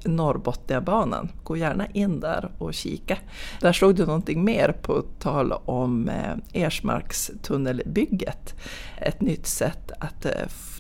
Norrbotniabanan. 0.06 1.30
Gå 1.44 1.58
gärna 1.58 1.88
in 1.88 2.20
där 2.20 2.52
och 2.58 2.74
kika. 2.74 3.18
Där 3.62 3.74
såg 3.74 3.96
du 3.96 4.06
någonting 4.06 4.44
mer 4.44 4.72
på 4.82 5.02
tal 5.20 5.52
om 5.52 6.10
eh, 6.10 6.64
Ersmarkstunnelbygget. 6.64 8.56
Ett 8.98 9.22
nytt 9.22 9.48
sätt 9.48 9.92
att 10.00 10.26
eh, 10.26 10.32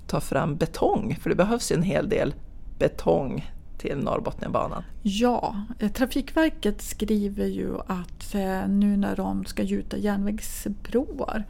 ta 0.07 0.21
fram 0.21 0.55
betong, 0.55 1.17
för 1.21 1.29
det 1.29 1.35
behövs 1.35 1.71
en 1.71 1.83
hel 1.83 2.09
del 2.09 2.33
betong 2.79 3.51
till 3.81 3.97
Norrbotniabanan? 3.97 4.83
Ja, 5.01 5.55
eh, 5.79 5.91
Trafikverket 5.91 6.81
skriver 6.81 7.45
ju 7.45 7.79
att 7.87 8.35
eh, 8.35 8.67
nu 8.67 8.97
när 8.97 9.15
de 9.15 9.45
ska 9.45 9.63
gjuta 9.63 9.97
järnvägsbroar 9.97 11.43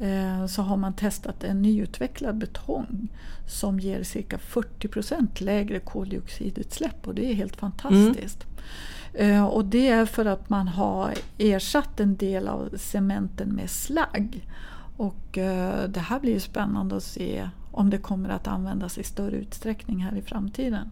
eh, 0.00 0.46
så 0.46 0.62
har 0.62 0.76
man 0.76 0.92
testat 0.92 1.44
en 1.44 1.62
nyutvecklad 1.62 2.38
betong 2.38 3.08
som 3.46 3.80
ger 3.80 4.02
cirka 4.02 4.38
40 4.38 4.88
procent 4.88 5.40
lägre 5.40 5.80
koldioxidutsläpp 5.80 7.06
och 7.06 7.14
det 7.14 7.30
är 7.30 7.34
helt 7.34 7.56
fantastiskt. 7.56 8.46
Mm. 9.14 9.44
Och 9.44 9.64
det 9.64 9.88
är 9.88 10.06
för 10.06 10.24
att 10.24 10.48
man 10.48 10.68
har 10.68 11.14
ersatt 11.38 12.00
en 12.00 12.16
del 12.16 12.48
av 12.48 12.76
cementen 12.76 13.48
med 13.48 13.70
slagg. 13.70 14.48
Och 14.96 15.28
det 15.88 16.04
här 16.08 16.20
blir 16.20 16.38
spännande 16.38 16.96
att 16.96 17.02
se 17.02 17.48
om 17.72 17.90
det 17.90 17.98
kommer 17.98 18.28
att 18.28 18.46
användas 18.46 18.98
i 18.98 19.02
större 19.02 19.36
utsträckning 19.36 19.98
här 19.98 20.16
i 20.16 20.22
framtiden. 20.22 20.90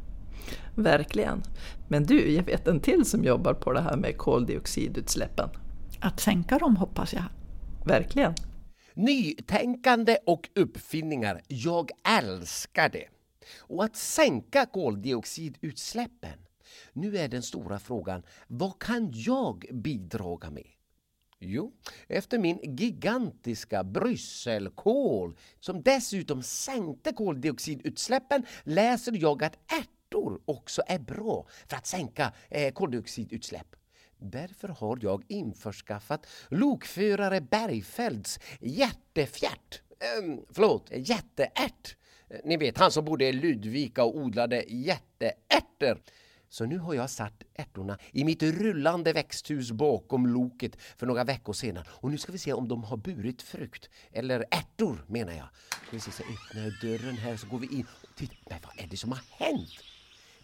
Verkligen. 0.75 1.43
Men 1.89 2.05
du, 2.05 2.33
jag 2.33 2.43
vet 2.43 2.69
en 2.69 2.81
till 2.81 3.05
som 3.05 3.25
jobbar 3.25 3.55
på 3.55 3.73
det 3.73 3.81
här 3.81 3.97
med 3.97 4.19
koldioxidutsläppen. 4.19 5.49
Att 6.01 6.21
sänka 6.21 6.59
dem 6.59 6.77
hoppas 6.77 7.13
jag. 7.13 7.25
Verkligen. 7.87 8.35
Nytänkande 8.95 10.17
och 10.27 10.49
uppfinningar, 10.55 11.43
jag 11.49 11.91
älskar 12.19 12.89
det. 12.89 13.09
Och 13.59 13.85
att 13.85 13.97
sänka 13.97 14.67
koldioxidutsläppen. 14.67 16.39
Nu 16.93 17.17
är 17.17 17.29
den 17.29 17.43
stora 17.43 17.79
frågan, 17.79 18.23
vad 18.47 18.79
kan 18.79 19.11
jag 19.13 19.65
bidra 19.73 20.51
med? 20.51 20.67
Jo, 21.41 21.73
efter 22.09 22.39
min 22.39 22.77
gigantiska 22.77 23.85
Brysselkol 23.85 25.37
som 25.61 25.83
dessutom 25.83 26.43
sänkte 26.43 27.13
koldioxidutsläppen 27.13 28.47
läser 28.63 29.13
jag 29.13 29.45
att 29.45 29.59
ärtor 30.15 30.41
också 30.45 30.83
är 30.87 30.99
bra 30.99 31.47
för 31.69 31.77
att 31.77 31.87
sänka 31.87 32.33
eh, 32.51 32.73
koldioxidutsläpp. 32.73 33.77
Därför 34.19 34.69
har 34.69 34.99
jag 35.03 35.23
införskaffat 35.29 36.27
lokförare 36.49 37.41
Bergfeldts 37.41 38.39
hjärtefjärt, 38.61 39.83
ehm, 40.01 40.33
eh, 40.33 40.39
förlåt, 40.51 40.91
jätteärt. 40.91 41.97
Ni 42.45 42.57
vet, 42.57 42.79
han 42.79 42.91
som 42.91 43.05
bodde 43.05 43.25
i 43.25 43.33
Ludvika 43.33 44.05
och 44.05 44.17
odlade 44.17 44.65
jätteärtor. 44.69 46.03
Så 46.49 46.65
nu 46.65 46.79
har 46.79 46.95
jag 46.95 47.11
satt 47.11 47.43
ärtorna 47.55 47.99
i 48.13 48.25
mitt 48.25 48.43
rullande 48.43 49.13
växthus 49.13 49.73
bakom 49.73 50.27
loket 50.27 50.77
för 50.97 51.07
några 51.07 51.25
veckor 51.25 51.53
sedan. 51.53 51.85
Och 51.89 52.11
nu 52.11 52.19
ska 52.19 52.33
vi 52.33 52.39
se 52.39 52.53
om 52.53 52.69
de 52.69 52.85
har 52.85 52.97
burit 52.97 53.43
frukt. 53.43 53.91
Eller 54.13 54.45
ärtor 54.51 55.05
menar 55.09 55.33
jag. 55.33 55.49
Ska 55.87 55.91
vi 55.91 56.01
se, 56.01 56.11
så 56.11 56.23
öppnar 56.23 56.63
jag 56.63 56.73
dörren 56.83 57.17
här 57.17 57.37
så 57.37 57.47
går 57.47 57.59
vi 57.59 57.67
in. 57.67 57.87
Titta, 58.17 58.35
men 58.51 58.59
vad 58.63 58.85
är 58.85 58.87
det 58.91 58.97
som 58.97 59.13
har 59.13 59.21
hänt? 59.31 59.94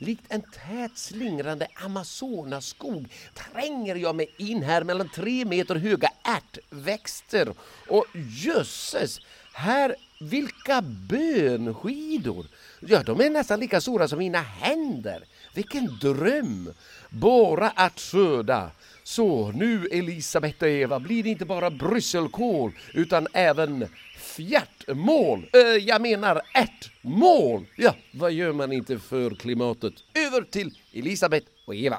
Likt 0.02 0.24
en 0.28 0.42
tät 0.42 0.98
slingrande 0.98 1.66
Amazonaskog 1.74 3.08
tränger 3.34 3.94
jag 3.94 4.16
mig 4.16 4.34
in 4.36 4.62
här 4.62 4.84
mellan 4.84 5.08
tre 5.08 5.44
meter 5.44 5.74
höga 5.74 6.08
ärtväxter. 6.22 7.54
Och 7.88 8.04
jösses, 8.14 9.20
här, 9.52 9.96
vilka 10.20 10.82
bönskidor! 10.82 12.46
Ja, 12.80 13.02
de 13.02 13.20
är 13.20 13.30
nästan 13.30 13.60
lika 13.60 13.80
stora 13.80 14.08
som 14.08 14.18
mina 14.18 14.40
händer. 14.40 15.24
Vilken 15.54 15.98
dröm! 15.98 16.72
Bara 17.10 17.70
att 17.70 18.00
föda. 18.00 18.70
Så 19.02 19.52
nu 19.52 19.86
Elisabeth 19.86 20.62
och 20.62 20.68
Eva 20.68 21.00
blir 21.00 21.22
det 21.22 21.28
inte 21.28 21.44
bara 21.44 21.70
brysselkål 21.70 22.72
utan 22.94 23.26
även 23.32 23.88
fjärtmål. 24.30 25.50
Äh, 25.52 25.60
jag 25.60 26.02
menar 26.02 26.40
ärtmål. 26.54 27.66
Ja, 27.76 27.94
vad 28.12 28.32
gör 28.32 28.52
man 28.52 28.72
inte 28.72 28.98
för 28.98 29.30
klimatet? 29.30 29.94
Över 30.14 30.42
till 30.42 30.78
Elisabeth 30.92 31.46
och 31.66 31.74
Eva. 31.74 31.98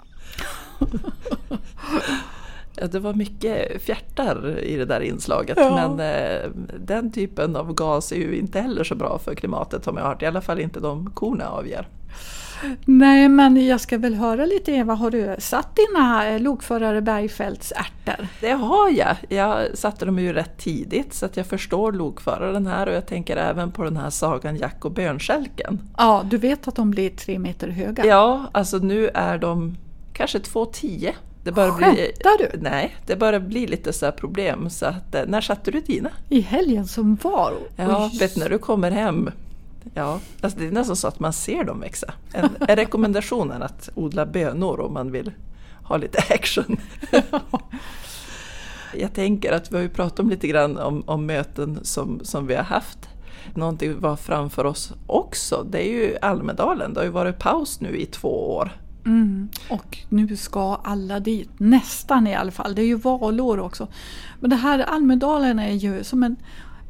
Ja, 2.75 2.87
det 2.87 2.99
var 2.99 3.13
mycket 3.13 3.81
fjärtar 3.81 4.59
i 4.59 4.75
det 4.75 4.85
där 4.85 5.01
inslaget 5.01 5.57
ja. 5.57 5.75
men 5.75 5.99
eh, 5.99 6.49
den 6.79 7.11
typen 7.11 7.55
av 7.55 7.73
gas 7.73 8.11
är 8.11 8.15
ju 8.15 8.35
inte 8.35 8.59
heller 8.59 8.83
så 8.83 8.95
bra 8.95 9.19
för 9.19 9.35
klimatet 9.35 9.83
som 9.83 9.97
jag 9.97 10.03
har 10.03 10.09
hört, 10.09 10.21
i 10.21 10.25
alla 10.25 10.41
fall 10.41 10.59
inte 10.59 10.79
de 10.79 11.11
korna 11.11 11.49
avger. 11.49 11.87
Nej, 12.85 13.29
men 13.29 13.65
jag 13.65 13.81
ska 13.81 13.97
väl 13.97 14.15
höra 14.15 14.45
lite 14.45 14.71
Eva, 14.71 14.93
har 14.93 15.11
du 15.11 15.35
satt 15.39 15.75
dina 15.75 16.27
eh, 16.27 16.39
lokförare 16.39 17.01
Bergfeldts 17.01 17.73
ärtor? 17.75 18.27
Det 18.41 18.51
har 18.51 18.89
jag. 18.89 19.15
Jag 19.29 19.77
satte 19.77 20.05
dem 20.05 20.19
ju 20.19 20.33
rätt 20.33 20.57
tidigt 20.57 21.13
så 21.13 21.25
att 21.25 21.37
jag 21.37 21.45
förstår 21.45 21.91
lokföraren 21.91 22.67
här 22.67 22.87
och 22.87 22.93
jag 22.93 23.05
tänker 23.05 23.37
även 23.37 23.71
på 23.71 23.83
den 23.83 23.97
här 23.97 24.09
sagan 24.09 24.57
Jack 24.57 24.85
och 24.85 24.91
bönskälken. 24.91 25.79
Ja, 25.97 26.25
du 26.29 26.37
vet 26.37 26.67
att 26.67 26.75
de 26.75 26.91
blir 26.91 27.09
tre 27.09 27.39
meter 27.39 27.67
höga? 27.67 28.05
Ja, 28.05 28.45
alltså 28.51 28.77
nu 28.77 29.09
är 29.13 29.37
de 29.37 29.77
kanske 30.13 30.37
2,10. 30.37 31.11
Det 31.43 31.51
börjar 31.51 31.71
Skämtar 31.71 32.37
bli, 32.37 32.47
du? 32.51 32.59
Nej, 32.61 32.95
det 33.05 33.15
börjar 33.15 33.39
bli 33.39 33.67
lite 33.67 33.93
så 33.93 34.11
problem. 34.11 34.69
Så 34.69 34.85
att, 34.85 35.15
eh, 35.15 35.21
när 35.27 35.41
satte 35.41 35.71
du 35.71 35.79
dina? 35.79 36.09
I 36.29 36.41
helgen 36.41 36.87
som 36.87 37.15
var. 37.15 37.53
Ja, 37.75 38.09
vet 38.19 38.37
när 38.37 38.49
du 38.49 38.57
kommer 38.57 38.91
hem. 38.91 39.29
Ja, 39.93 40.19
alltså 40.41 40.59
det 40.59 40.67
är 40.67 40.71
nästan 40.71 40.95
så 40.95 41.07
att 41.07 41.19
man 41.19 41.33
ser 41.33 41.63
dem 41.63 41.79
växa. 41.79 42.13
En, 42.33 42.49
en 42.59 42.75
rekommendation 42.75 43.51
är 43.51 43.59
att 43.59 43.89
odla 43.95 44.25
bönor 44.25 44.79
om 44.79 44.93
man 44.93 45.11
vill 45.11 45.31
ha 45.83 45.97
lite 45.97 46.19
action. 46.29 46.77
Jag 48.93 49.13
tänker 49.13 49.51
att 49.51 49.71
vi 49.71 49.75
har 49.75 49.83
ju 49.83 49.89
pratat 49.89 50.19
om 50.19 50.29
lite 50.29 50.47
grann 50.47 50.77
om, 50.77 51.03
om 51.05 51.25
möten 51.25 51.79
som, 51.83 52.19
som 52.23 52.47
vi 52.47 52.55
har 52.55 52.63
haft. 52.63 53.09
Någonting 53.55 53.99
var 53.99 54.15
framför 54.15 54.65
oss 54.65 54.93
också, 55.07 55.65
det 55.69 55.87
är 55.87 55.91
ju 55.91 56.17
Almedalen. 56.21 56.93
Det 56.93 56.99
har 56.99 57.05
ju 57.05 57.11
varit 57.11 57.39
paus 57.39 57.81
nu 57.81 57.97
i 57.97 58.05
två 58.05 58.55
år. 58.55 58.71
Mm. 59.05 59.49
Och 59.69 59.97
nu 60.09 60.37
ska 60.37 60.75
alla 60.83 61.19
dit, 61.19 61.49
nästan 61.57 62.27
i 62.27 62.35
alla 62.35 62.51
fall. 62.51 62.75
Det 62.75 62.81
är 62.81 62.85
ju 62.85 62.95
valår 62.95 63.59
också. 63.59 63.87
Men 64.39 64.49
det 64.49 64.55
här 64.55 64.79
Almedalen 64.79 65.59
är 65.59 65.73
ju 65.73 66.03
som 66.03 66.23
en 66.23 66.35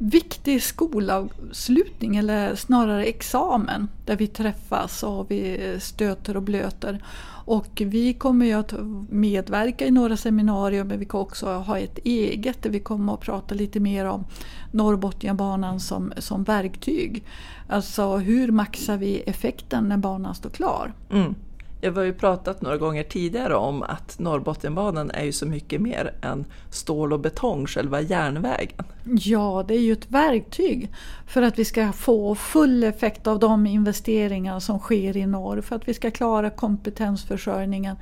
viktig 0.04 0.64
skolavslutning 0.64 2.16
eller 2.16 2.56
snarare 2.56 3.06
examen 3.06 3.88
där 4.06 4.16
vi 4.16 4.28
träffas 4.28 5.04
och 5.04 5.32
vi 5.32 5.78
stöter 5.82 6.38
och 6.38 6.44
blöter. 6.44 7.04
Och 7.46 7.82
vi 7.86 8.14
kommer 8.14 8.46
ju 8.46 8.54
att 8.54 8.74
medverka 9.10 9.86
i 9.86 9.92
några 9.92 10.18
seminarier 10.18 10.84
men 10.84 11.00
vi 11.00 11.06
kommer 11.06 11.24
också 11.24 11.54
ha 11.54 11.80
ett 11.80 12.00
eget 12.04 12.64
där 12.64 12.70
vi 12.70 12.80
kommer 12.80 13.14
att 13.14 13.20
prata 13.20 13.56
lite 13.56 13.80
mer 13.80 14.06
om 14.06 14.26
Norrbotniabanan 14.72 15.80
som, 15.80 16.14
som 16.18 16.44
verktyg. 16.44 17.24
Alltså 17.68 18.18
hur 18.18 18.52
maxar 18.52 18.98
vi 18.98 19.20
effekten 19.20 19.84
när 19.84 19.98
banan 19.98 20.36
står 20.36 20.50
klar? 20.50 20.94
Mm. 21.12 21.36
Jag 21.84 21.92
har 21.92 22.04
ju 22.04 22.14
pratat 22.14 22.62
några 22.62 22.78
gånger 22.78 23.04
tidigare 23.04 23.56
om 23.56 23.84
att 23.84 24.20
Norrbotniabanan 24.20 25.12
är 25.12 25.24
ju 25.24 25.32
så 25.32 25.46
mycket 25.46 25.82
mer 25.82 26.14
än 26.22 26.46
stål 26.70 27.14
och 27.14 27.20
betong, 27.20 27.68
själva 27.68 28.02
järnvägen. 28.02 28.86
Ja, 29.06 29.66
det 29.68 29.74
är 29.74 29.80
ju 29.80 29.94
ett 29.94 30.12
verktyg 30.12 30.92
för 31.28 31.42
att 31.42 31.60
vi 31.60 31.66
ska 31.66 31.92
få 31.92 32.36
full 32.36 32.84
effekt 32.84 33.28
av 33.28 33.40
de 33.40 33.68
investeringar 33.68 34.60
som 34.60 34.80
sker 34.80 35.18
i 35.18 35.26
norr, 35.26 35.62
för 35.62 35.76
att 35.76 35.88
vi 35.88 35.94
ska 35.94 36.12
klara 36.12 36.50
kompetensförsörjningen. 36.50 37.96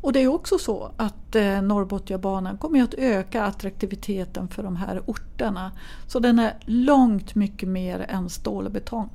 Och 0.00 0.12
det 0.12 0.20
är 0.20 0.28
också 0.28 0.58
så 0.58 0.92
att 0.96 1.36
eh, 1.36 1.62
Norrbotniabanan 1.62 2.58
kommer 2.58 2.82
att 2.82 2.94
öka 2.94 3.44
attraktiviteten 3.44 4.48
för 4.48 4.62
de 4.62 4.76
här 4.76 5.02
orterna. 5.06 5.72
Så 6.06 6.18
den 6.18 6.38
är 6.38 6.54
långt 6.64 7.34
mycket 7.34 7.68
mer 7.68 8.06
än 8.08 8.28
stål 8.28 8.66
och 8.66 8.72
betong. 8.72 9.10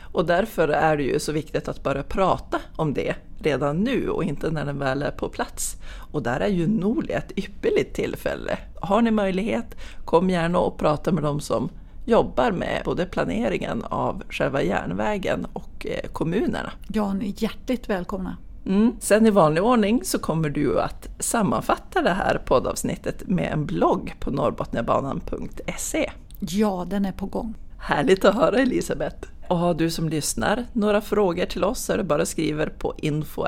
Och 0.00 0.26
därför 0.26 0.68
är 0.68 0.96
det 0.96 1.02
ju 1.02 1.18
så 1.18 1.32
viktigt 1.32 1.68
att 1.68 1.82
börja 1.82 2.02
prata 2.02 2.60
om 2.76 2.94
det 2.94 3.14
redan 3.38 3.78
nu 3.78 4.08
och 4.08 4.24
inte 4.24 4.50
när 4.50 4.64
den 4.64 4.78
väl 4.78 5.02
är 5.02 5.10
på 5.10 5.28
plats. 5.28 5.76
Och 6.12 6.22
där 6.22 6.40
är 6.40 6.48
ju 6.48 6.66
Norli 6.66 7.12
ett 7.12 7.32
ypperligt 7.38 7.94
tillfälle. 7.94 8.58
Har 8.80 9.02
ni 9.02 9.10
möjlighet, 9.10 9.76
kom 10.04 10.30
gärna 10.30 10.58
och 10.58 10.78
prata 10.78 11.12
med 11.12 11.22
dem 11.22 11.40
som 11.40 11.68
jobbar 12.04 12.52
med 12.52 12.82
både 12.84 13.06
planeringen 13.06 13.84
av 13.84 14.22
själva 14.30 14.62
järnvägen 14.62 15.46
och 15.52 15.86
eh, 15.86 16.10
kommunerna. 16.12 16.72
Ja, 16.88 17.12
ni 17.12 17.28
är 17.28 17.42
hjärtligt 17.42 17.88
välkomna. 17.88 18.36
Mm. 18.66 18.92
Sen 19.00 19.26
i 19.26 19.30
vanlig 19.30 19.64
ordning 19.64 20.00
så 20.04 20.18
kommer 20.18 20.48
du 20.48 20.80
att 20.80 21.08
sammanfatta 21.18 22.02
det 22.02 22.10
här 22.10 22.42
poddavsnittet 22.44 23.28
med 23.28 23.52
en 23.52 23.66
blogg 23.66 24.14
på 24.20 24.30
norrbotniabanan.se. 24.30 26.10
Ja, 26.38 26.86
den 26.90 27.04
är 27.04 27.12
på 27.12 27.26
gång. 27.26 27.54
Härligt 27.78 28.24
att 28.24 28.34
höra 28.34 28.58
Elisabeth! 28.58 29.31
Och 29.52 29.58
har 29.58 29.74
du 29.74 29.90
som 29.90 30.08
lyssnar 30.08 30.66
några 30.72 31.00
frågor 31.00 31.46
till 31.46 31.64
oss 31.64 31.84
så 31.84 31.92
är 31.92 31.96
det 31.96 32.04
bara 32.04 32.26
skriver 32.26 32.66
på 32.66 32.94
info 32.98 33.46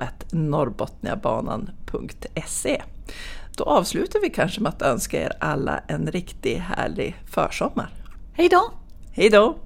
Då 3.57 3.65
avslutar 3.65 4.21
vi 4.21 4.31
kanske 4.31 4.61
med 4.61 4.69
att 4.69 4.83
önska 4.83 5.23
er 5.23 5.33
alla 5.41 5.79
en 5.79 6.07
riktigt 6.07 6.59
härlig 6.59 7.17
försommar. 7.27 7.91
Hej 8.33 8.49
då! 8.49 8.71
Hej 9.13 9.31
då! 9.31 9.57